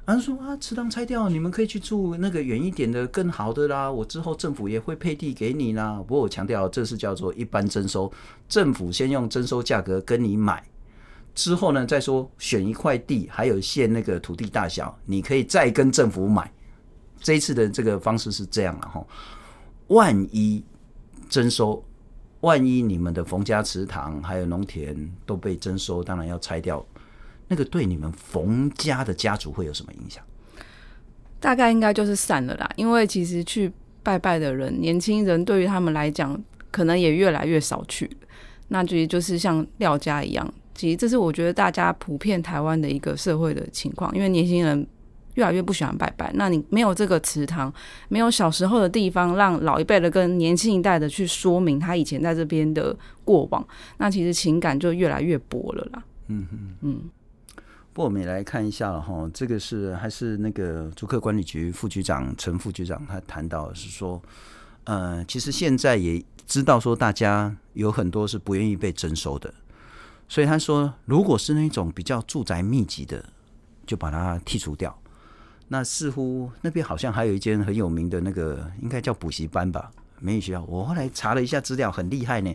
[0.05, 3.91] 他说啊，祠堂拆掉，你们可以去住那个远一点的、更好的啦。
[3.91, 5.95] 我之后政府也会配地给你啦。
[6.07, 8.11] 不过我强调，这是叫做一般征收，
[8.47, 10.63] 政府先用征收价格跟你买，
[11.33, 16.51] 之后呢再说选一块地，还有限那个土地大小，你可以再跟政府买。
[17.19, 19.03] 这一次的这个方式是这样了哈。
[19.87, 20.63] 万一
[21.27, 21.83] 征收，
[22.41, 26.85] 万一你们的冯家祠堂还有农田都被征收，当然要拆掉。
[27.47, 30.23] 那个对你们冯家的家族会有什么影响？
[31.39, 33.71] 大概应该就是散了啦，因为其实去
[34.01, 36.41] 拜拜的人，年轻人对于他们来讲，
[36.71, 38.09] 可能也越来越少去。
[38.69, 44.87] 那其实就是像廖家一样，其实这是我觉得大家普遍台湾的一个社会的情况，因为年轻人
[45.35, 46.31] 越来越不喜欢拜拜。
[46.33, 47.71] 那你没有这个祠堂，
[48.07, 53.63] 没有小时候的地方，让老一辈的跟年轻一代的去说明他以前在这边的过往，
[53.97, 56.03] 那其实情感就越来越薄了啦。
[56.27, 57.01] 嗯嗯嗯。
[57.95, 64.21] 不过我们也来看一下了哈，这个是还是那个租客管理局副局长陈副局长他谈到是说，
[64.83, 69.53] 呃，其实现在也知道说大家有很多是不愿意被征收的，
[70.27, 73.23] 所以他说，如果是那种比较住宅密集的，
[73.87, 74.93] 就把它剔除掉。
[75.69, 79.89] 那似乎那边好像还有一间很有名的那个，应该叫补习班吧，
[80.19, 80.61] 美语学校。
[80.65, 82.53] 我后来查了一下资料，很厉害呢。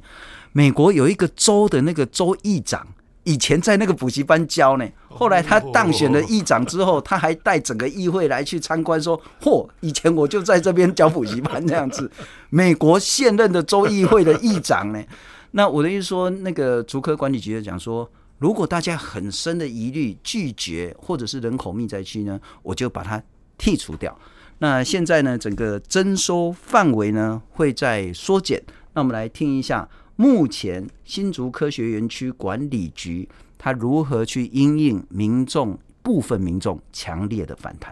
[0.52, 2.86] 美国有一个州的那个州议长。
[3.24, 12.10] 以前在那个补习班教呢，后来他当选了议长之后，他还带整个议会来去参观，说：“嚯，以前我就在这边教补习班这样子。”
[12.48, 15.04] 美国现任的州议会的议长呢，
[15.50, 23.22] 那我的意思说，那个竹科管理局讲说，如果大家很深的疑虑、拒绝或者是人口密集区呢，我就把它
[23.58, 24.18] 剔除掉。
[24.58, 28.62] 那现在呢，整个征收范围呢会在缩减。
[28.94, 29.86] 那我们来听一下。
[30.20, 37.90] 目前新竹科学园区管理局，它如何去因应民众部分民众强烈的反弹？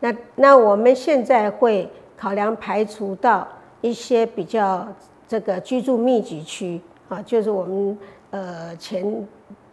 [0.00, 3.46] 那那我们现在会考量排除到
[3.80, 4.92] 一些比较
[5.28, 7.96] 这个居住密集区啊，就是我们
[8.30, 9.24] 呃前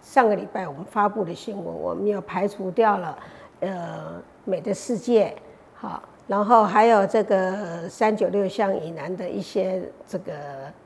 [0.03, 3.17] 上个礼拜我们发布的新闻，我们又排除掉了
[3.61, 5.35] 呃美的世界
[5.73, 6.03] 好。
[6.27, 10.33] 然后还有这个三九六巷以南的一些这个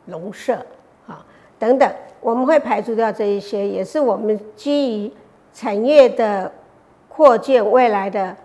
[0.06, 0.54] 农舍
[1.08, 1.26] 啊
[1.58, 5.12] 等等，我们会排除掉这一些，也是我们基于
[5.54, 6.52] 产业的
[7.08, 8.36] 扩建未来的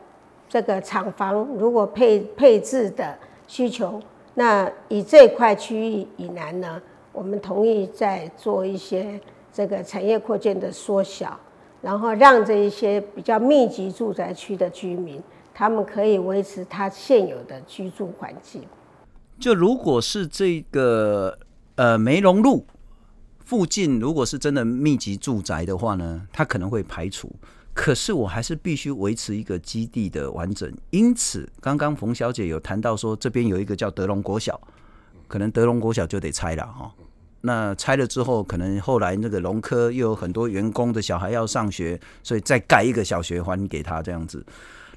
[0.49, 3.16] 这个厂房，如果配配置的
[3.49, 4.01] 需求，
[4.34, 6.80] 那以这块区域以南呢，
[7.12, 9.18] 我们同意再做一些
[9.53, 11.36] 这个产业扩建的缩小，
[11.82, 15.20] 然后让这一些比较密集住宅区的居民。
[15.55, 18.62] 他们可以维持他现有的居住环境。
[19.38, 21.38] 就如果是这个
[21.76, 22.66] 呃梅龙路
[23.44, 27.30] 附近，如果是真的密集住宅的话呢，他可能会排除。
[27.72, 30.72] 可是我还是必须维持一个基地的完整。
[30.90, 34.61] 因此，刚刚冯小姐有谈到说，这边有一个叫德隆国小，
[35.26, 36.92] 可能德隆国小就得拆了哈。
[37.40, 44.46] 那拆了之后，可能后来那个农科又有很多员工的小孩要上学，所以再盖一个小学还给他这样子。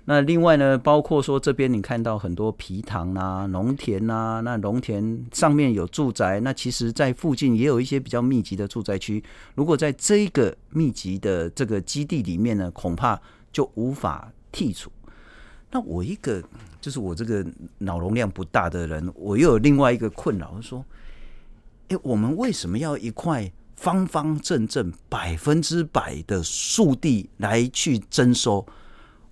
[0.10, 9.22] 那另外呢，包括说这边你看到很多皮塘啊、农田啊，那农田上面有住宅，那其实在附近也有一些比较密集的住宅区。
[9.53, 13.20] 如果在这个密集的这个基地里面呢，恐怕
[13.51, 14.89] 就无法剔除。
[15.70, 16.41] 那我一个
[16.80, 17.45] 就是我这个
[17.80, 20.86] 脑容量不大的人，我又有另外一个困扰，就说，
[21.89, 28.66] 哎，我们为什么要一块方方正正百分之百的树地来去征收？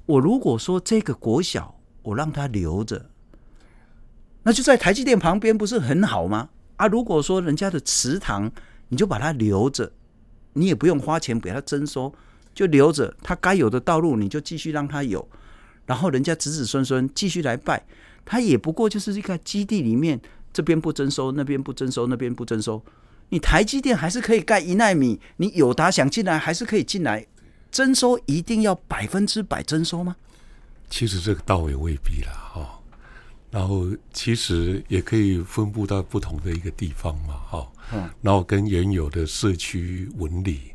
[0.06, 3.10] 我如果说这个国小我让它留着，
[4.44, 6.50] 那就在台积电旁边，不是很好吗？
[6.76, 8.52] 啊，如果说人家的池塘，
[8.90, 9.92] 你就把它留着，
[10.54, 12.14] 你也不用花钱给它征收，
[12.54, 15.28] 就留着，它该有的道路你就继续让它有。
[15.86, 17.86] 然后人家子子孙孙继续来拜，
[18.26, 20.20] 他也不过就是一个基地里面，
[20.52, 22.84] 这边不征收，那边不征收，那边不征收。
[23.30, 27.26] 你台积电还是可以盖一纳米，你友达想进来还是可以进来。
[27.76, 30.16] 征收一定要百分之百征收吗？
[30.90, 32.80] 其实这个倒也未必了，哈。
[33.52, 37.68] 然后其实也可以分布到不同的一个地方嘛，哈。
[37.92, 38.10] 嗯。
[38.22, 40.72] 然后跟原有的社区纹理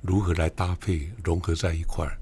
[0.00, 2.16] 如何来搭配融合在一块儿。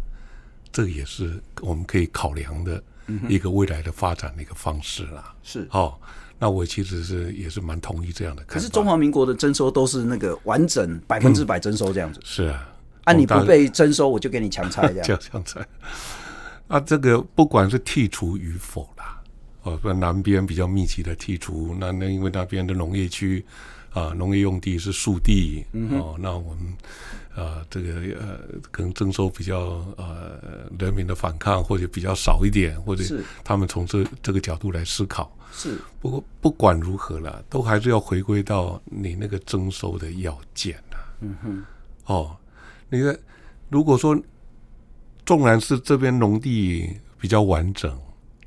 [0.72, 2.82] 这也是我们可以考量的
[3.28, 5.32] 一个未来的发展的一个方式啦。
[5.44, 5.96] 是，哦，
[6.40, 8.42] 那我其实是也是蛮同意这样的。
[8.44, 12.18] 可是中华民国的征收都是那个完整百分之百征收这样子。
[12.18, 12.68] 嗯、是啊，
[13.04, 15.04] 啊，你不被征收，我就给你强拆这样。
[15.20, 15.60] 强拆。
[16.68, 19.20] 啊，这个不管是剔除与否啦，
[19.62, 23.44] 哦，不，南边比较密集的剔除，那那因为那边的农业区
[23.92, 26.74] 啊，农业用地是树地，嗯、哦，那我们。
[27.34, 28.38] 啊，这个呃，
[28.70, 33.02] 可能征收比较呃人民的反抗，或者比较少一点，或者
[33.42, 35.34] 他们从这这个角度来思考。
[35.50, 41.00] 是，不过不管如何了，都还是要回归到你那个征收的要件啊。
[41.20, 41.64] 嗯哼。
[42.04, 42.36] 哦，
[42.92, 43.18] 你看，
[43.70, 44.14] 如果说
[45.24, 47.98] 纵然是这边农地比较完整，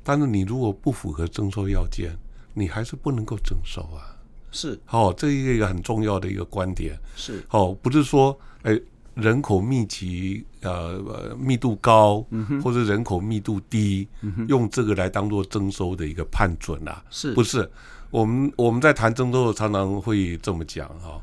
[0.04, 2.16] 但是你如果不符合征收要件，
[2.54, 4.14] 你还是不能够征收啊。
[4.52, 4.78] 是。
[4.90, 6.96] 哦，这一个很重要的一个观点。
[7.16, 7.44] 是。
[7.50, 8.38] 哦，不是说。
[8.62, 8.80] 哎，
[9.14, 17.02] 人口密集，呃，密度高，嗯、或者人口密度低，嗯、用这个来当做征收的一个判准啊？
[17.10, 17.68] 是不是？
[18.10, 21.20] 我们我们在谈征收，常常会这么讲哈。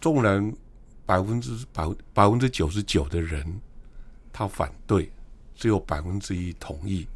[0.00, 0.52] 纵然
[1.08, 3.42] 百分之百百分之九十九的人
[4.30, 5.10] 他反对，
[5.56, 7.08] 只有百分之一同意，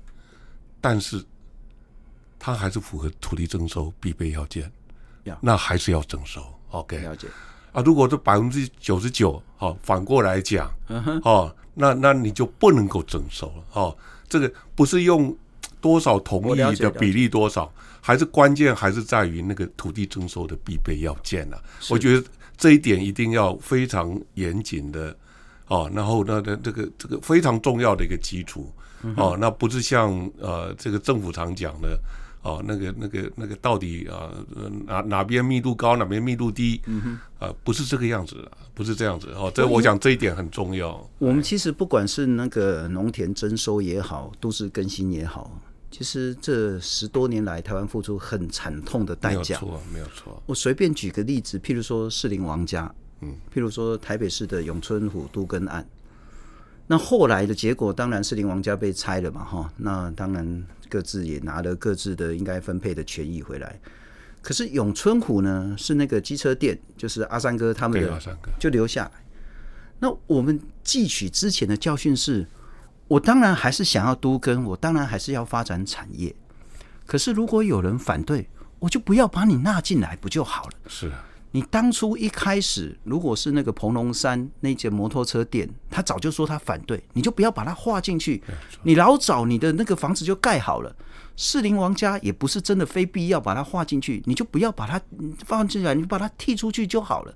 [0.80, 1.22] 但是
[2.38, 4.72] 他还是符合土地征收必备要件，
[5.42, 6.42] 那还是要征收。
[6.70, 7.28] OK，了解。
[7.72, 10.72] 啊，如果这百分之九十九，好，反过来讲，
[11.22, 15.36] 哦，那那你就不能够征收了，哦，这个不是用
[15.82, 17.70] 多少同意的比例多少，
[18.00, 21.62] 还是关键还是在于那个土地征收的必备要件啊。
[21.90, 22.26] 我觉得
[22.62, 25.16] 这一点一定要非常严谨的，
[25.66, 28.72] 哦，然后那那这个这个非常重要的一个基础，
[29.16, 31.98] 哦，那不是像呃这个政府常讲的。
[32.44, 34.28] 哦，那个、那个、那个，到底啊，
[34.84, 36.80] 哪哪边密度高，哪边密度低？
[36.86, 38.34] 嗯哼，啊，不是这个样子，
[38.74, 39.28] 不是这样子。
[39.36, 41.08] 哦，这我想这一点很重要。
[41.20, 45.56] 我们其实不管是那个农田征收也好，都市更新也好，
[45.92, 49.60] 其实这十多年来，台湾付出很惨痛的代价。
[49.60, 50.42] 没有错，没有错。
[50.46, 55.86] 我随便举个例子，譬如说士林王家，嗯，譬如说台北市的永春湖都根案。
[56.86, 63.78] 那后来的结果当然士林王家被拆了嘛，哈，那当然各自也拿了各自的应该分配的权益回来。
[64.40, 69.12] 可是永春湖呢，是那个机车店，就是阿三哥他们的，就留下来。
[70.00, 72.44] 那我们汲取之前的教训是，
[73.08, 76.34] 我当然还是想要多跟，我当然还是要发展产业。
[77.06, 78.48] 可是如果有人反对，
[78.78, 80.72] 我就不要把你纳进来，不就好了？
[80.88, 81.24] 是啊。
[81.54, 88.42] 你当初一开始，如果是那个彭龙山那间摩托车店，他早就说他反对，你就不要把它划进去。
[88.82, 90.96] 你老早你的那个房子就盖好了。
[91.36, 94.98] 士林王家也不是真的非必要把它划进去，你就不要把它
[95.44, 97.34] 放进来，你把它剔出去就好了。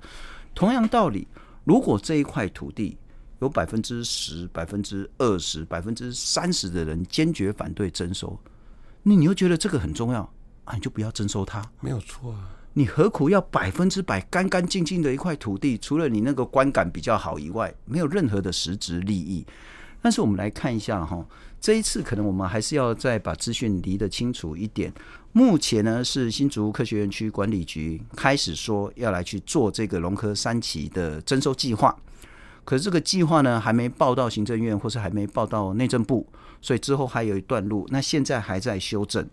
[0.54, 1.28] 同样道理，
[1.64, 2.96] 如果这一块土地
[3.40, 8.38] 有百分之十、百分之二十、百分之三十的人坚决反对征收，
[9.02, 10.22] 那你又觉得这个很重要
[10.64, 12.50] 啊，你就不要征收它，没有错啊。
[12.72, 15.78] 你何苦要百分之百干干净净的一块土地？
[15.78, 19.46] 除了你那个观感比较好以外，没有任何的实质利益。
[20.02, 21.26] 但是我们来看一下哈，
[21.58, 24.92] 这一次可能我们还是要再把资讯理得清楚一点。
[25.32, 31.96] 目前呢是新竹科学园区管理局开始说要来去做这个农科三期的征收计划，
[32.66, 36.26] 可是这个计划呢还没报到行政院，或是还没报到内政部，
[36.60, 37.86] 所以之后还有一段路。
[37.90, 39.26] 那现在还在修正。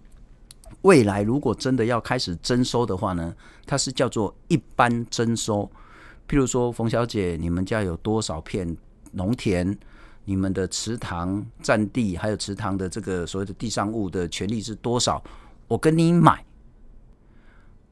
[0.84, 5.70] 未来如果真的要开始征收的话呢，它是叫做一般征收。
[6.30, 8.78] 譬如说，冯小姐，你们家有多少片
[9.12, 9.78] 农田？
[10.26, 15.22] 你们的池塘占地，还有池塘的这个所谓的地上物的权利是多少？
[15.68, 16.46] 我跟你买，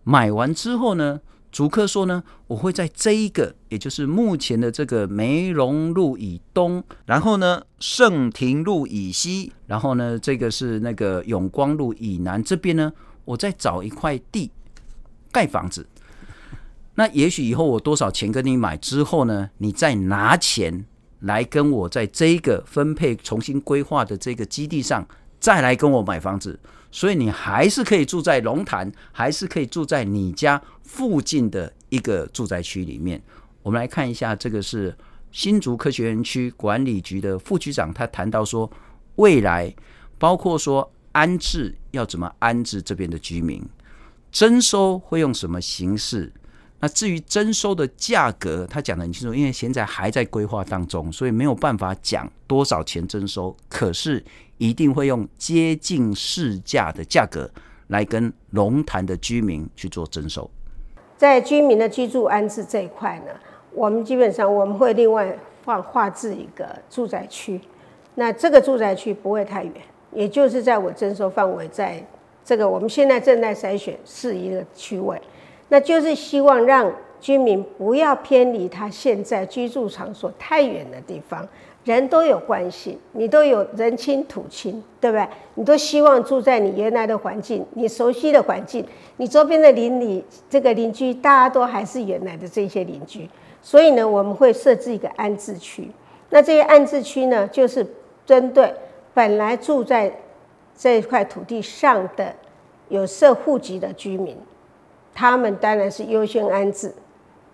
[0.06, 1.20] 买完之后呢，
[1.52, 12.94] 主客说呢，我会在这一个，也就是目前的这个梅龙路以东，然后呢盛庭路以西，然后呢这个是那个永光路以南这边呢，
[13.26, 14.50] 我再找一块地
[15.32, 15.86] 盖房子。
[16.96, 20.86] 那也许以后我多少钱跟你买之后呢，你再拿钱
[21.20, 25.06] 来跟我在这一个分配重新规划的这个基地上
[25.40, 26.60] 再来跟我买房子。
[26.92, 33.22] 所以你还是可以住在龙潭，还是可以住在你家附近的一个住宅区里面。
[33.64, 34.96] 我们来看一下，这个是
[35.32, 38.70] 新竹科学园区管理局的副局长，他谈到说，
[39.16, 39.74] 未来
[40.18, 43.64] 包括说安置要怎么安置这边的居民，
[44.32, 46.32] 征收会用什么形式？
[46.84, 53.56] 那至于征收的价格，他讲得很清楚，因为现在还在规划当中，所以没有办法讲多少钱征收。
[53.70, 54.24] 可是
[54.62, 57.50] 一定会用接近市价的价格
[57.88, 60.48] 来跟龙潭的居民去做征收。
[61.18, 63.32] 在居民的居住安置这一块呢，
[63.74, 65.36] 我们基本上我们会另外
[65.66, 67.60] 划划置一个住宅区。
[68.14, 69.74] 那这个住宅区不会太远，
[70.14, 72.06] 也就是在我征收范围，在
[72.46, 75.20] 这个我们现在正在筛选是一个区位。
[75.70, 81.48] 那就是希望让居民不要偏离他现在居住场所太远的地方，
[81.84, 85.28] 人都有关系，你都有人亲土亲，对不对？
[85.56, 88.86] 你都希望住在你原来的环境，你熟悉的环境，
[89.18, 93.28] 你周边的邻里这个邻居，大家都还是原来的这些邻居，
[93.62, 95.90] 所以呢，我们会设置一个安置区。
[96.30, 97.86] 那这些安置区呢，就是
[98.26, 98.72] 针对
[99.14, 100.12] 本来住在
[100.78, 102.34] 这一块土地上的
[102.90, 104.38] 有设户籍的居民。
[105.14, 106.94] 他们当然是优先安置，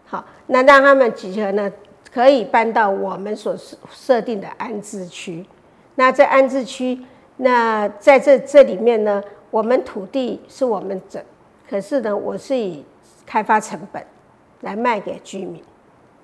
[0.05, 1.71] 好，那让他们集合呢，
[2.17, 3.55] 可以搬到我们所
[3.91, 5.45] 设定的安置区。
[5.93, 6.99] 那在安置区，
[7.35, 11.23] 那在这这里面呢，我们土地是我们整，
[11.69, 12.83] 可是呢，我是以
[13.23, 14.03] 开发成本
[14.61, 15.63] 来卖给居民。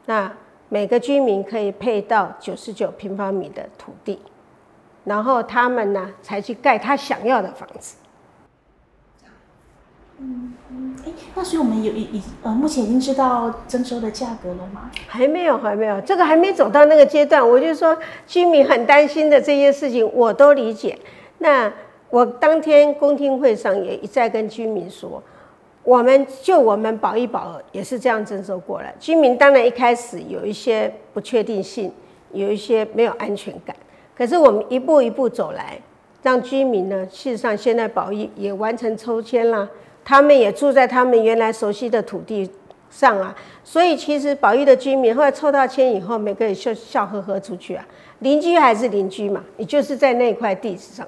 [0.07, 0.35] 那
[0.67, 4.19] 每个居民可以配到九十九平方米的土地，
[5.03, 7.97] 然后他们呢才去盖他想要的房子。
[10.19, 14.89] 嗯嗯，哎，那所以我们有已已呃，目前已经知道征收的价格了吗？
[15.07, 17.47] 还没有，还没有，这个还没走到那个阶段。
[17.47, 20.97] 我就说居民很担心的这些事情，我都理解。
[21.39, 21.71] 那
[22.09, 25.21] 我当天公听会上也一再跟居民说，
[25.83, 28.93] 我们就我们保一保二也是这样征收过来。
[28.99, 31.91] 居民当然一开始有一些不确定性，
[32.31, 33.75] 有一些没有安全感，
[34.15, 35.77] 可是我们一步一步走来，
[36.21, 39.67] 让居民呢，事实上现在保一也完成抽签了。
[40.05, 42.49] 他们也住在他们原来熟悉的土地
[42.89, 47.83] 上啊，所以其实保育的居民后来抽到签以后，每个人笑笑呵呵出去啊，
[48.19, 51.07] 邻居还是邻居嘛，也就是在那块地上，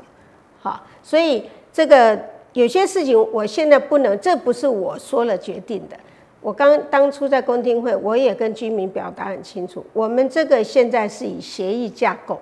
[0.60, 2.20] 好，所以这个
[2.54, 5.96] 有些事情我现在不能，这不是我说了决定的。
[6.41, 12.39] 我刚当初在公听会，我也跟居民表达很清楚，我们这个现在是以协议架构，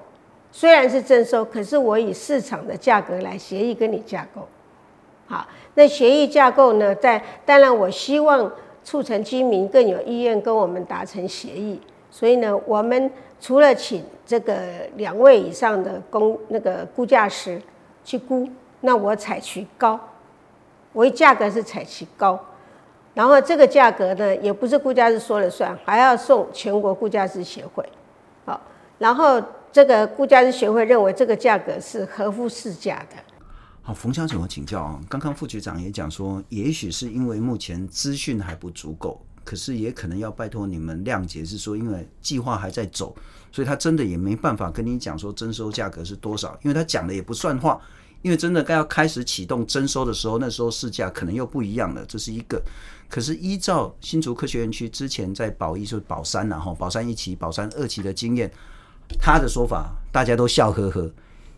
[0.52, 4.48] 虽然是征收，可是我以市场的价格来协议跟你架构，
[5.26, 5.46] 好。
[5.76, 6.94] 那协议架构呢？
[6.96, 8.52] 在当然，我希望
[8.84, 11.82] 促成居民更有意愿跟我们达成协议。
[12.12, 13.12] 所以呢，我们
[13.42, 14.56] 除了请这个
[14.98, 17.60] 两位以上的公那个估价师
[18.04, 18.48] 去估，
[18.82, 20.00] 那我采取高，
[20.92, 22.40] 我价格是采取高，
[23.16, 27.84] 然后这个价格呢，也不是估价师说了算，还要送全国估价师协会。
[28.46, 28.62] 好，
[29.00, 33.33] 然后这个估价师协会认为这个价格是合乎市价的。
[33.86, 34.98] 好，冯小姐，我请教啊。
[35.10, 43.14] 刚刚副局长也讲说，也许是因为目前资讯还不足够，可是也可能要拜托你们谅解，是说因为计划还在走，
[43.52, 47.78] 所以他真的也没办法跟你讲说征收价格是多少，因为他讲的也不算话。
[48.22, 52.64] 因为真的该要开始启动征收的时候，那时候市价可能又不一样了，这是一个。
[53.10, 58.50] 可是依照新竹科学园区之前在宝一就是宝山然后宝山一期、宝山二期的经验，
[59.20, 61.12] 他的说法大家都笑呵呵。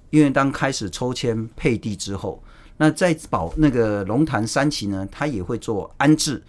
[0.10, 2.41] 因为当开始抽签配地之后，
[2.78, 6.41] 那在保那个龙潭三期呢，他也会做安置，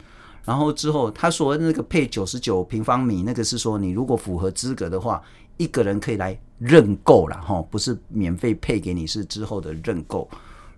[0.44, 5.22] 然后之后他说那个配九十九平方米，那个是说你如果符合资格的话，
[5.56, 10.28] 一个人可以来认购了哈，不是免费配给你，是之后的认购。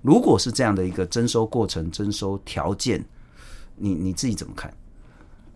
[0.02, 3.04] 如果是这样的一个征收过程、征收条件，
[3.76, 4.72] 你你自己怎么看？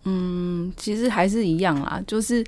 [0.03, 2.43] 嗯，其实还是一样啦，就是。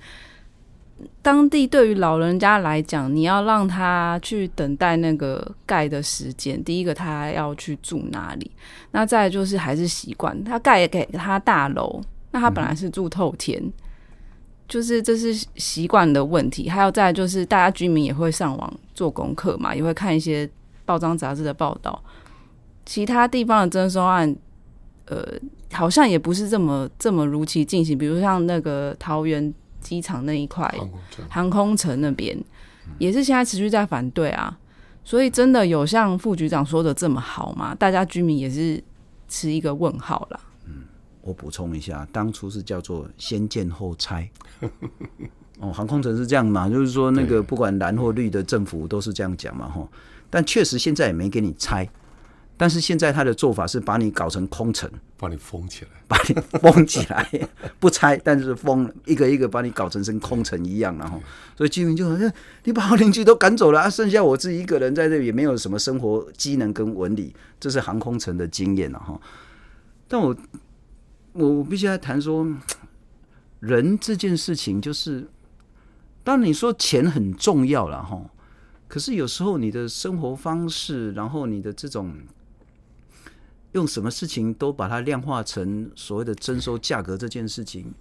[1.21, 6.63] 当地对于老人家来讲，你要让他去等待那个盖的时间。
[6.63, 8.49] 第一个，他要去住哪里？
[8.91, 13.61] 那再就是还是习惯，他盖给他大楼，那他本来是住透天，
[14.69, 16.69] 就是这是习惯的问题。
[16.69, 20.49] 还有再就是，大家居民也会上网做功课嘛，也会看一些
[20.85, 22.01] 报章杂志的报道。
[22.85, 24.33] 其他地方的征收案，
[25.07, 25.25] 呃，
[25.73, 27.97] 好像也不是这么这么如期进行。
[27.97, 29.53] 比如像那个桃园
[29.85, 30.67] 机场那一块，
[31.29, 32.35] 航空城那边
[32.97, 34.57] 也是现在持续在反对啊。
[35.03, 37.75] 所以真的有像副局长说的这么好吗？
[37.75, 38.83] 大家居民也是
[39.27, 40.39] 持一个问号啦。
[40.65, 40.83] 嗯，
[41.21, 44.27] 我补充一下，当初是叫做先建后拆。
[45.61, 46.67] 哦，航空城是这样嘛？
[46.67, 49.87] 就是说那个不管蓝或绿的政府都是这样讲嘛，吼。
[50.29, 51.87] 但确实现在也没给你拆。
[52.57, 57.29] 但是现在他的做法是把你搞成空城，把你封起来，把你封起来，
[57.81, 61.21] 不拆，但是封一个一个把你搞成跟空城一样，然后，
[61.57, 62.31] 所以居民就好像
[62.63, 69.19] 你把我邻居都赶走了，啊，剩下我自己一个人在这里，也没有什么生活机能跟纹理，这是航空城的经验了哈。
[70.07, 70.33] 但我
[71.33, 72.47] 我必须要谈说，
[73.59, 75.27] 人这件事情就是，
[76.23, 78.21] 当你说钱很重要了哈，
[78.87, 82.13] 可是有时候你的生活方式，然后你的这种。
[83.75, 87.93] 用什么事情都把它量化成所谓的征收价格这件事情，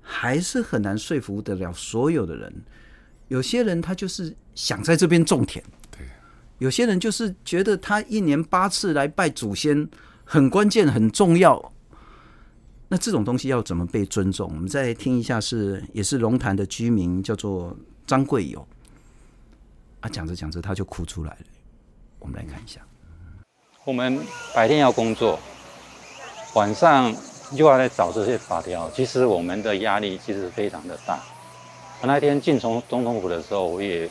[0.00, 2.64] 还是很难说服得了所有的人。
[3.28, 6.00] 有些人他就是想在这边种田，对；
[6.60, 9.86] 有些人就是觉得他一年八次来拜祖先
[10.24, 11.72] 很关键、很重要。
[12.88, 14.50] 那这种东西要怎么被尊重？
[14.50, 17.76] 我们再听一下是，是也是龙潭的居民，叫做
[18.06, 18.66] 张贵友。
[20.00, 21.46] 啊，讲着讲着他就哭出来了。
[22.18, 22.80] 我们来看一下。
[23.88, 24.20] 我们
[24.54, 25.40] 白天要工作，
[26.52, 27.10] 晚上
[27.52, 31.18] 又要来找这些法条，其实我们的压力其实非常的大。
[32.02, 34.06] 我那天进从总统府的时候，我也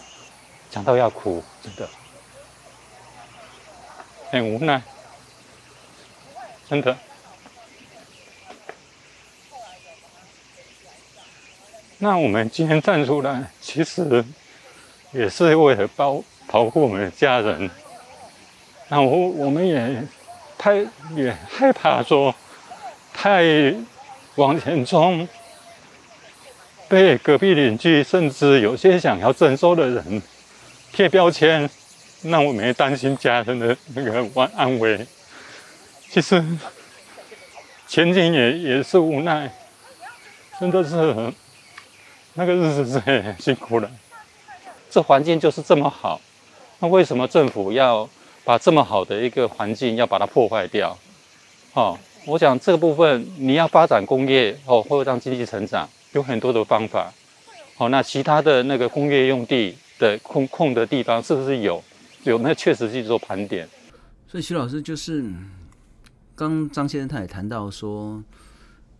[0.72, 1.88] 讲到要哭，真的
[4.32, 4.82] 很无奈，
[6.68, 6.98] 真的。
[12.00, 14.26] 那我们今天站出来，其实
[15.12, 17.70] 也是为了保保护我们的家人。
[18.90, 20.02] 那我我们也
[20.58, 20.76] 太
[21.14, 22.34] 也害怕说
[23.14, 23.44] 太
[24.36, 25.28] 往前冲，
[26.88, 30.22] 被隔壁邻居甚至有些想要征收的人
[30.94, 31.70] 贴标签，
[32.22, 35.06] 那我们也担心家人的那个安安危。
[36.10, 36.42] 其实
[37.90, 39.52] 前景也也是无奈，
[40.62, 41.34] 真的是
[42.36, 43.92] 那个日子是很辛苦的。
[44.90, 46.22] 这环境就是这么好，
[46.80, 48.10] 那为什么政府要？
[48.48, 50.98] 把这么好的一个环境要把它破坏掉，
[51.74, 57.14] 哦，我想这个部分你要发展工业哦，或者让经济成长，有很多的方法，
[57.76, 61.84] 哦，那其他的那个工业用地的空空的地方是不是有？
[62.24, 63.68] 有，那确实去做盘点。
[64.30, 65.26] 所以徐老师就是，
[66.34, 68.24] 刚张先生他也谈到说，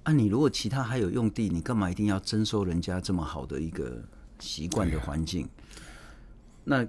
[0.04, 3.98] 啊，你如果其他还有用地，你干嘛一定要征收人家这么好的一个
[4.40, 5.48] 习惯的环境？
[6.66, 6.86] 那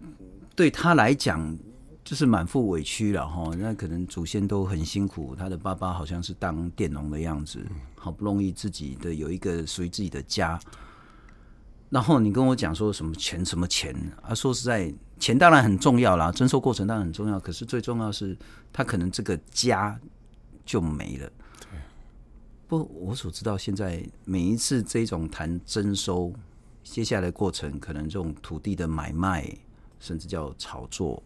[0.57, 1.57] 对他来讲。
[2.09, 7.63] 就是满腹委屈了哈，那可能祖先都很辛苦，他的爸爸好像是当佃农的样子，
[7.99, 10.59] 好不容易自己的有一个属于自己的家，
[11.91, 14.35] 然后你跟我讲说什么钱什么钱啊？
[14.35, 18.35] 说实在，钱当然很重要啦，征收过程当然很重要，可是最重要是
[18.73, 20.01] 他可能这个家
[20.65, 21.31] 就没了。
[22.67, 26.33] 不，我所知道现在每一次这种谈征收，
[26.83, 29.47] 接下来的过程可能这种土地的买卖，
[30.01, 31.23] 甚至叫炒作。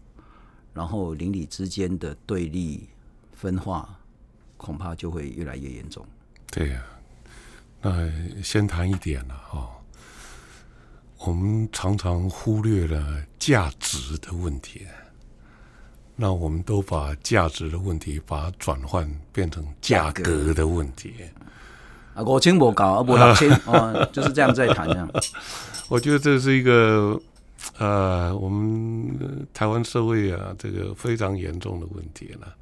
[0.74, 2.88] 然后邻里之间的对立
[3.32, 3.98] 分化，
[4.56, 6.02] 恐怕就会越来越严重。
[6.50, 6.82] 对呀、
[7.82, 9.68] 啊，那先谈一点了哈，
[11.18, 14.86] 我们常常忽略了价值的问题，
[16.16, 21.14] 那我们都把价值的问题把它转换变成价格的问题。
[22.14, 25.06] 啊，五千不搞，啊不六千，哦，就是这样在谈这样。
[25.88, 27.20] 我觉得这是一个。
[27.78, 32.54] 呃，我们台湾社会啊，这个非常严重的问题了。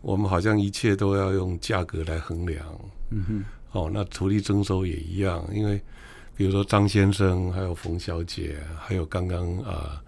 [0.00, 2.64] 我们好像一切都要用价格来衡量。
[3.10, 3.44] 嗯哼。
[3.72, 5.78] 哦，那土地征收也一样，因为
[6.34, 10.02] 比如说张先生，还有冯小姐，还有刚刚啊，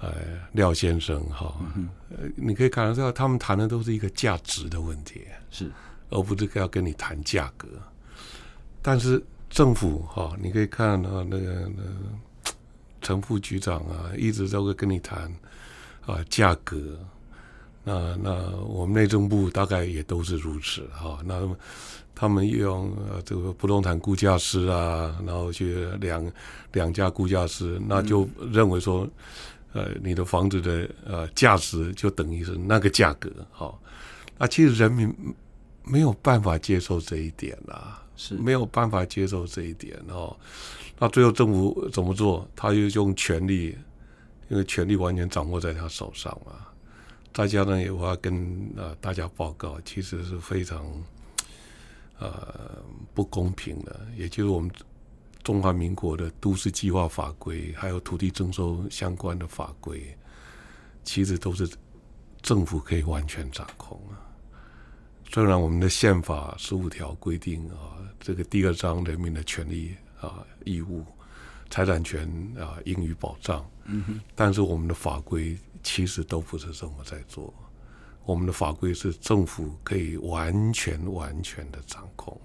[0.00, 0.12] 呃，
[0.52, 1.88] 廖先生，哈、哦，嗯、
[2.34, 5.70] 你可以感受到，他们谈的都是一个价值的问题，是，
[6.10, 7.68] 而不是要跟你谈价格。
[8.82, 11.90] 但是政府哈、哦，你可以看到那个那个。
[13.04, 15.32] 陈副局长啊，一直都会跟你谈
[16.04, 16.98] 啊价格。
[17.84, 21.20] 那那我们内政部大概也都是如此哈。
[21.24, 21.46] 那
[22.14, 26.32] 他们用呃这个不动产估价师啊，然后去两
[26.72, 29.06] 两家估价师，那就认为说，
[29.74, 33.72] 呃，你的房子的呃价值就等于是那个价格哈。
[34.38, 35.14] 那其实人民
[35.84, 40.36] 没有办法接受这一点啦，是没有办法接受这一点哦。
[40.98, 42.48] 那最后政府怎么做？
[42.54, 43.76] 他就用权力，
[44.48, 46.52] 因为权力完全掌握在他手上嘛。
[47.32, 48.34] 再加上也我要跟
[48.76, 50.86] 啊大家报告，其实是非常
[52.20, 52.80] 呃
[53.12, 54.70] 不公平的，也就是我们
[55.42, 60.16] 中华民国的都市计划法规，还有土地征收相关的法规，
[61.02, 61.68] 其实都是
[62.40, 64.14] 政府可以完全掌控啊。
[65.30, 71.04] 虽然我们的宪法十五条规定啊，这个第二章人民的权利啊义务，
[71.70, 77.52] 财产权啊应予保障，嗯哼，但是我们的法规其实都不是这么在做。
[78.24, 82.40] 我们的法规是政府可以完全完全的掌控，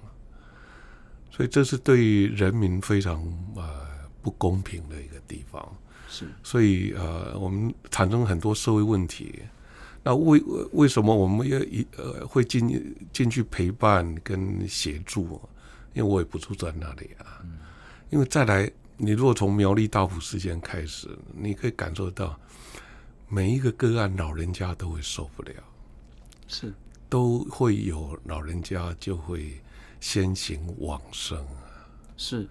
[1.30, 3.23] 所以这是对人民非常
[3.55, 3.88] 呃
[4.23, 5.77] 不公平的一个地方。
[6.09, 9.43] 是，所以呃我们产生很多社会问题。
[10.04, 10.41] 那为
[10.72, 15.39] 为什么我们要一呃会进进去陪伴跟协助？
[15.93, 17.43] 因为我也不住在那里啊。
[18.10, 22.39] 因为再来，你如果从苗栗大埔事件开始，你可以感受到
[23.28, 25.54] 每一个个案，老人家都会受不了。
[26.47, 26.74] 是，
[27.08, 29.62] 都会有老人家就会
[30.00, 31.86] 先行往生啊，
[32.18, 32.47] 是，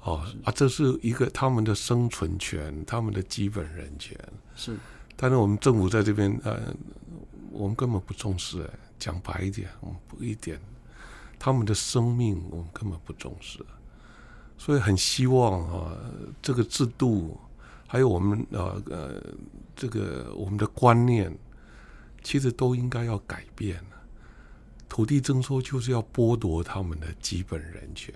[0.00, 4.18] 哦啊，这是一个他们的生存权，他们的基本人权，
[4.56, 4.76] 是。
[5.20, 6.72] 但是我们政府在这边，呃，
[7.50, 8.64] 我们根本不重视，
[8.98, 10.60] 讲白一点，我们不一点，
[11.40, 13.58] 他们的生命我们根本不重视，
[14.56, 15.98] 所以很希望啊，
[16.40, 17.36] 这个制度，
[17.88, 19.22] 还有我们呃呃，
[19.74, 21.36] 这个我们的观念。
[22.20, 23.80] 其实都应该要改变，
[24.88, 28.12] 土地征收就是要剥夺他们的基本人权，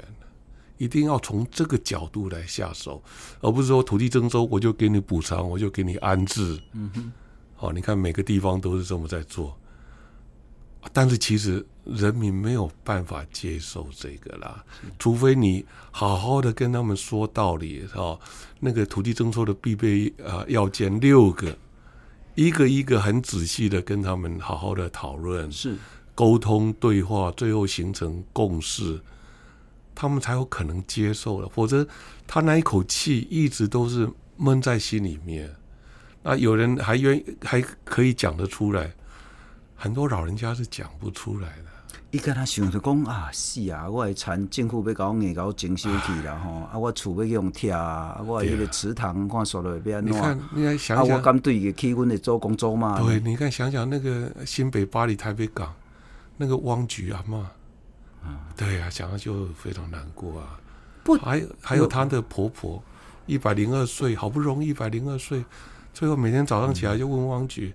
[0.83, 3.01] 一定要从这个角度来下手，
[3.41, 6.61] 而不是说土地征收我就给你补偿，我就给你安置。
[6.73, 7.13] 嗯哼，
[7.55, 9.57] 好，你看每个地方都是这么在做，
[10.93, 14.65] 但是其实人民没有办法接受这个啦，
[14.99, 18.19] 除非你好好的跟他们说道理，哈，
[18.59, 21.57] 那个土地征收的必备啊要件六个。
[22.35, 25.77] 一个一个很仔细的跟他们好好的讨论，是
[26.15, 28.99] 沟通对话，最后形成共识，
[29.95, 31.49] 他们才有可能接受了。
[31.49, 31.87] 否则，
[32.27, 35.51] 他那一口气一直都是闷在心里面。
[36.23, 38.93] 那有人还愿意还可以讲得出来，
[39.75, 41.65] 很多老人家是讲不出来的。
[42.13, 50.13] 伊跟他想着讲啊，是啊，我的田政府要搞我硬搞征收去了吼，啊，我厝要用拆啊，我迄个池塘看说了要安怎？
[50.13, 53.01] 你看，你看想想，啊，我敢对个起阮的做工作嘛？
[53.01, 55.75] 对，你看想想那个新北巴黎台北港
[56.37, 57.43] 那个汪局阿嬷，
[58.25, 60.59] 啊，对啊，想到就非常难过啊。
[61.05, 62.83] 不，还有还有她的婆婆，
[63.27, 65.45] 一百零二岁，好不容易一百零二岁，
[65.93, 67.75] 最后每天早上起来就问汪菊，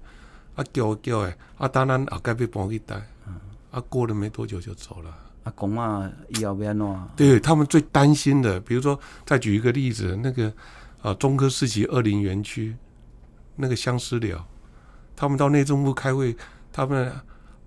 [0.56, 3.02] 啊叫叫诶，啊当然啊该被绑一带。
[3.70, 5.16] 他、啊、过了没多久就走了。
[5.44, 7.08] 阿公啊，要不要弄啊？
[7.16, 10.52] 对他们最担心的，比如说，再举一个例子，那个
[11.02, 12.76] 啊，中科四期二零园区
[13.56, 14.44] 那个相思寮，
[15.16, 16.36] 他们到内政部开会，
[16.74, 17.14] 他们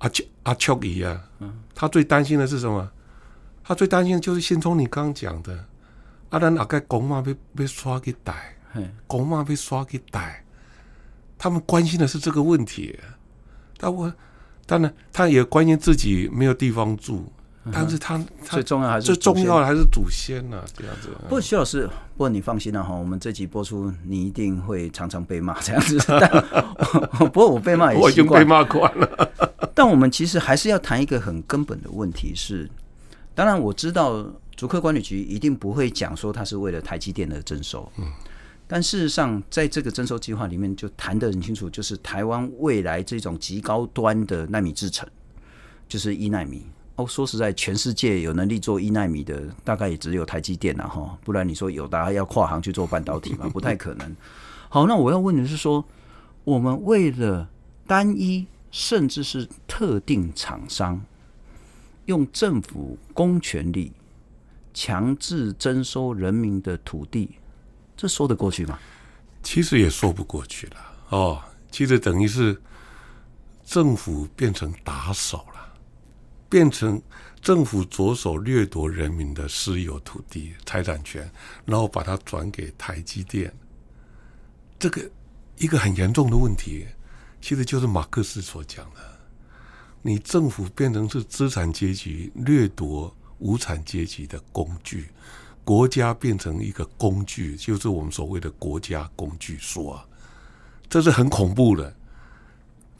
[0.00, 1.22] 阿秋阿丘伊啊，
[1.74, 2.90] 他最担心的是什么？
[3.62, 5.64] 他最担心的就是先从你刚讲的，
[6.28, 8.56] 阿兰阿盖公妈被被刷给逮，
[9.06, 10.44] 公妈被刷给逮，
[11.38, 12.98] 他们关心的是这个问题，
[13.78, 14.12] 但我。
[14.66, 17.39] 当然，他也关心自己没有地方住，嗯、
[17.70, 21.08] 但是他，他最重要还是最重要的还是祖先呐、啊，这样子。
[21.24, 25.98] 不过徐老师，不过你放心了、啊、哈，我们这集播出，你一定会常常被骂这样子。
[26.08, 26.30] 但
[27.28, 29.30] 不过我被骂也习惯，我已经被骂惯了。
[29.74, 32.68] 但我们其实还是要谈一个很根本的问题是，
[33.34, 38.04] 当然我知道竹科管理局一定不会讲说他是为了台积电的征收，嗯。
[38.66, 45.08] 但事实上，在这个征收计划里面，就谈得很清楚，就是台湾未来这种极高端的纳米制程，
[45.88, 46.64] 就是一纳米。
[47.06, 51.18] 说实在，全世界有能力做一纳米的，大概也只有台积电了哈。
[51.24, 54.16] 不然你说友达要跨行去做半导体嘛，不太可能。
[54.68, 55.84] 好，那我要问的是说，
[56.44, 57.48] 我们为了
[57.86, 61.00] 单一甚至是特定厂商，
[62.06, 63.92] 用政府公权力
[64.72, 67.30] 强制征收人民的土地。
[67.96, 68.78] 这说得过去吗？
[69.42, 70.76] 其实也说不过去了
[71.10, 71.42] 哦。
[71.70, 72.60] 其实等于是
[73.64, 75.59] 政府变成打手了，
[76.50, 77.00] 变成
[77.40, 81.30] 政府着手掠夺人民的私有土地财产权，
[81.64, 83.50] 然后把它转给台积电。
[84.78, 85.10] 这个
[85.56, 86.86] 一个很严重的问题，
[87.40, 89.00] 其实就是马克思所讲的：
[90.02, 95.08] 你政府变成是资产阶级掠夺无产阶级的工具。
[95.62, 100.02] 国家变成一个工具，就是我们所谓的国家工具说，
[100.88, 101.94] 这是很恐怖的。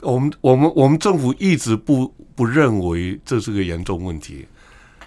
[0.02, 4.46] 我们我们我们政府一直不不认为这是个严重问题，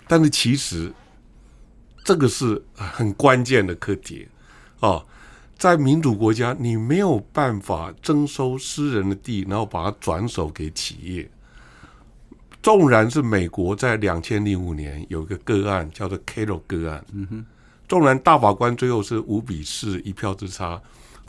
[0.07, 0.91] 但是其实
[2.03, 4.27] 这个是很关键的课题
[4.79, 5.03] 啊。
[5.55, 11.29] 在民主国家，你没有办法征收私人的地，然后把它转手给企业。
[12.61, 17.45] 纵然是美国在两千零五年有一个个案叫做 Kelo 个案，嗯哼，
[17.87, 20.81] 纵然大法官最后是五比四一票之差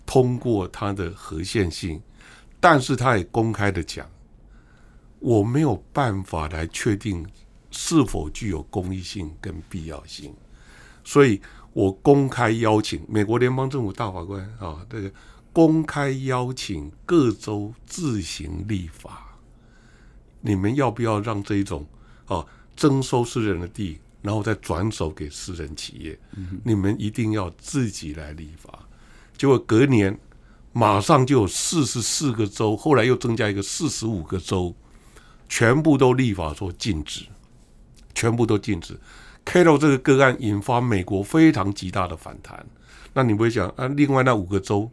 [0.04, 2.00] 通过它的合宪性，
[2.64, 4.08] 但是他也公开的讲，
[5.18, 7.22] 我没有办法来确定
[7.70, 10.32] 是否具有公益性跟必要性，
[11.04, 11.38] 所以
[11.74, 15.12] 我公开邀请美国联邦政府大法官啊，这个
[15.52, 19.36] 公开邀请各州自行立法。
[20.40, 21.86] 你们要不要让这一种
[22.24, 22.42] 啊，
[22.74, 26.18] 征收私人的地，然后再转手给私人企业？
[26.34, 28.88] 嗯、你们一定要自己来立法。
[29.36, 30.18] 结果隔年
[30.74, 34.74] 马上就有四十四个州，后来又增加一个四十五个州，
[35.48, 37.22] 全部都立法说禁止，
[38.14, 38.98] 全部都禁止。
[39.46, 42.66] Karo 这个个案引发美国非常极大的反弹。
[43.14, 43.86] 那你不会想啊？
[43.88, 44.90] 另外那五个州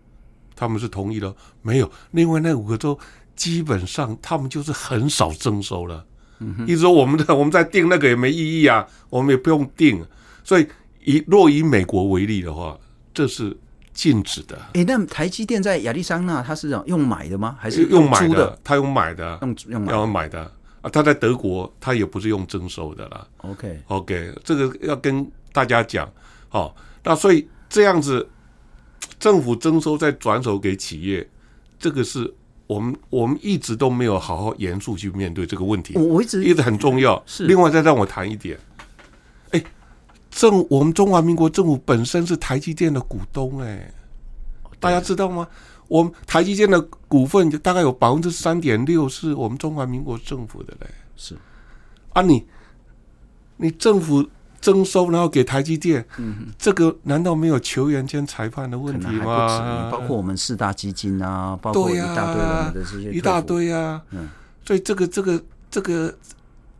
[0.56, 1.36] 他们是同意的？
[1.62, 2.98] 没有，另外那五个州。
[3.34, 6.06] 基本上他们就是很少征收了，
[6.68, 10.06] 意思说我们的 我们在定那个也没意义啊，我们也不用定。
[10.44, 10.68] 所以
[11.04, 12.78] 以若以美国为例的话，
[13.16, 13.58] 这是
[13.94, 14.58] 禁止的。
[14.74, 17.56] 哎，那台积电在亚利桑那，它是用买的吗？
[17.60, 18.58] 还是用租的？
[18.64, 20.42] 他用买的，用用要买的
[20.82, 20.90] 啊。
[20.90, 23.28] 他在德国，他也不是用征收的啦。
[23.38, 26.12] OK OK，这个要跟大家讲。
[26.50, 28.28] 好，那所以这样子，
[29.20, 31.30] 政府征收再转手给企业，
[31.80, 32.34] 这个是。
[32.68, 37.22] 我们我们一直都没有好好严肃去面对这个问题，我一直一直很重要。
[37.26, 38.71] 是，另外再让我谈一点，哎，
[40.32, 43.94] 政我们中华民国政府本身是台积电的股东，哎，
[44.80, 45.48] 大家知道吗？
[45.88, 50.88] 我们台积电的股份大概有百分之三点六是我们中华民国政府的嘞。
[51.16, 51.38] 是，
[52.14, 52.44] 啊你，
[53.58, 54.28] 你你政府。
[54.62, 59.90] 征收，然后给台积电，嗯，这个难道没有球员兼裁判的问题吗？
[59.92, 64.00] 包括我们四大基金啊，包括一大堆我们的这些，一大堆啊。
[64.12, 64.30] 嗯，
[64.64, 66.14] 所以这个这个这个，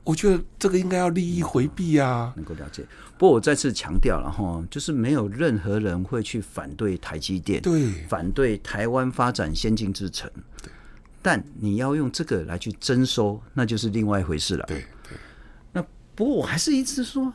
[0.04, 2.32] 我觉得这个应该要利益回避啊。
[2.36, 2.86] 能够了解，
[3.22, 10.28] 不过我再次强调了哈，就是没有任何人会去反对台积电，对，反对台湾发展先进制程，
[11.22, 14.66] 但你要用这个来去征收，那就是另外一回事了。
[14.68, 15.16] 对对。
[15.72, 17.32] 那不过我还是一直说。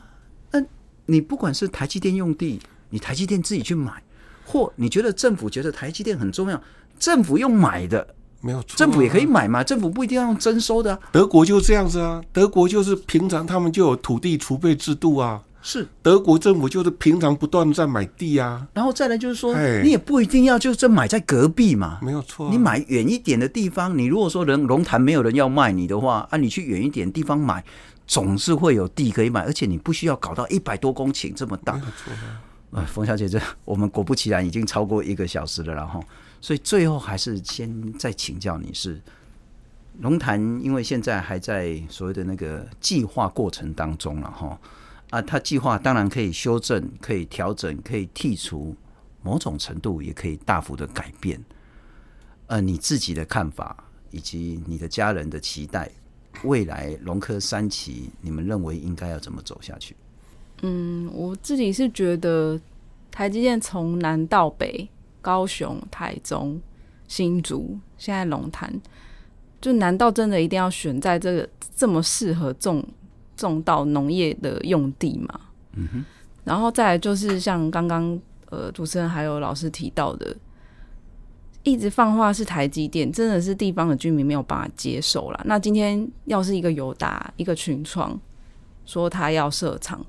[0.51, 0.61] 那
[1.05, 2.59] 你不管是台积电用地，
[2.89, 4.03] 你台积电自己去买，
[4.45, 6.61] 或你觉得政府觉得台积电很重要，
[6.99, 8.05] 政府用买的
[8.41, 10.99] 没有错，政府也可以买嘛，政府不一定要用征收的啊。
[11.13, 19.53] 德国就这样子啊，德国就是平常他们就有土地储备制度啊，是德国政府就是平常不断在买地啊，然后再来就是说，
[19.83, 27.63] 你也不一定要就这买在隔壁嘛，没有错，你买远一点的地方，你如果说人龙潭没有人要卖你的话，啊，你去远一点地方买。
[28.09, 31.73] 总是会有地可以买，而且你不需要搞到一百多公顷这么大。
[31.73, 32.13] 没错
[32.71, 36.01] 啊，冯小姐，这我们果不其然已经超过一个小时了，然后，
[36.39, 39.01] 所以最后还是先再请教你是
[39.99, 44.57] 龙潭，因为现在还在所谓的那个计划过程当中了哈。
[45.09, 48.75] 啊，他计划当然可以修正、可以调整、可以剔除，
[49.21, 51.43] 某种程度也可以大幅的改变。
[52.47, 55.89] 呃，你自己的看法以及你的家人的期待。
[56.43, 59.95] 未来龙科三期，你们认为应该要怎么走下去？
[60.61, 62.59] 嗯，我自己是觉得
[63.09, 64.87] 台积电从南到北，
[65.19, 66.61] 高雄、台中、
[67.07, 68.71] 新竹，现在龙潭，
[69.59, 72.87] 就难道真的一定要选在这个这么适合种
[73.37, 75.39] 种到农业的用地嘛？
[75.75, 76.05] 嗯哼。
[76.43, 78.19] 然后再来就是像刚刚
[78.49, 80.35] 呃主持人还有老师提到的。
[81.63, 85.41] 一直放话是台积电，真的是地方的居民没有办法接受啦。
[85.43, 88.17] 那今天要是一个友达、一个群创
[88.85, 90.05] 说他要设厂，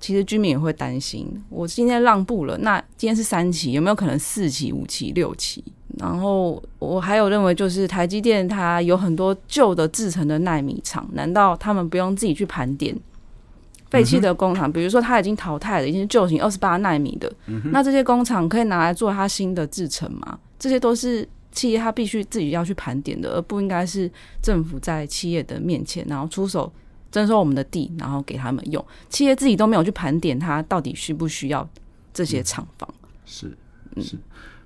[0.00, 1.28] 其实居民也会担心。
[1.50, 5.62] 我今天让步了，那今天是三期，有没有可能四期、五期、六期？
[5.98, 12.96] 然后我还有认为，就是台积电它有很多旧的制成的纳米厂，难道他们不用自己去盘点
[13.90, 14.68] 废弃的工厂？
[14.68, 20.38] 嗯、比如说它已经淘汰了，已经是旧型二十八纳米的，嗯、那这些工厂可以拿来做它新的制成吗？
[20.58, 26.72] 这些都是企业，它必须自己要去盘点的，而不应该是政府在企业的面前，然后出手
[27.10, 28.82] 征收我们的地，然后给他们用。
[29.10, 31.68] 企业自己都没有去盘点，他到底需不需要
[32.14, 32.88] 这些厂房？
[32.94, 33.58] 嗯、是，
[34.02, 34.20] 是、嗯、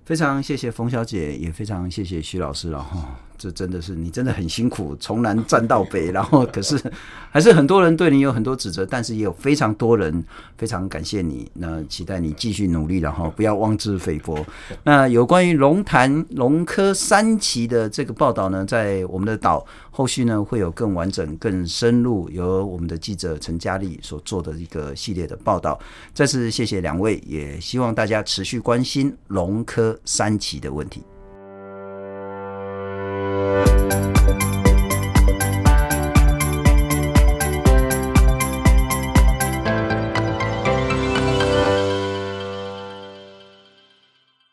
[0.06, 3.18] 非常谢谢冯小姐，也非常谢谢徐老师了哈。
[3.38, 6.80] 这真的是你真的很辛苦，从南站到北，然后可是
[7.30, 10.24] 还是很多人对你有很多指责，但是也有非常多人
[10.56, 11.50] 非常感谢你。
[11.54, 14.44] 那期待你继续努力，然后不要妄自菲薄。
[14.84, 25.78] 那有关于龙潭龙科三期的这个报道呢，在我们的岛后续呢会有更完整、更深入，由我们的记者陈佳丽所做的一个系列的报道。
[26.14, 31.02] 再次谢谢两位，也希望大家持续关心龙科三期的问题。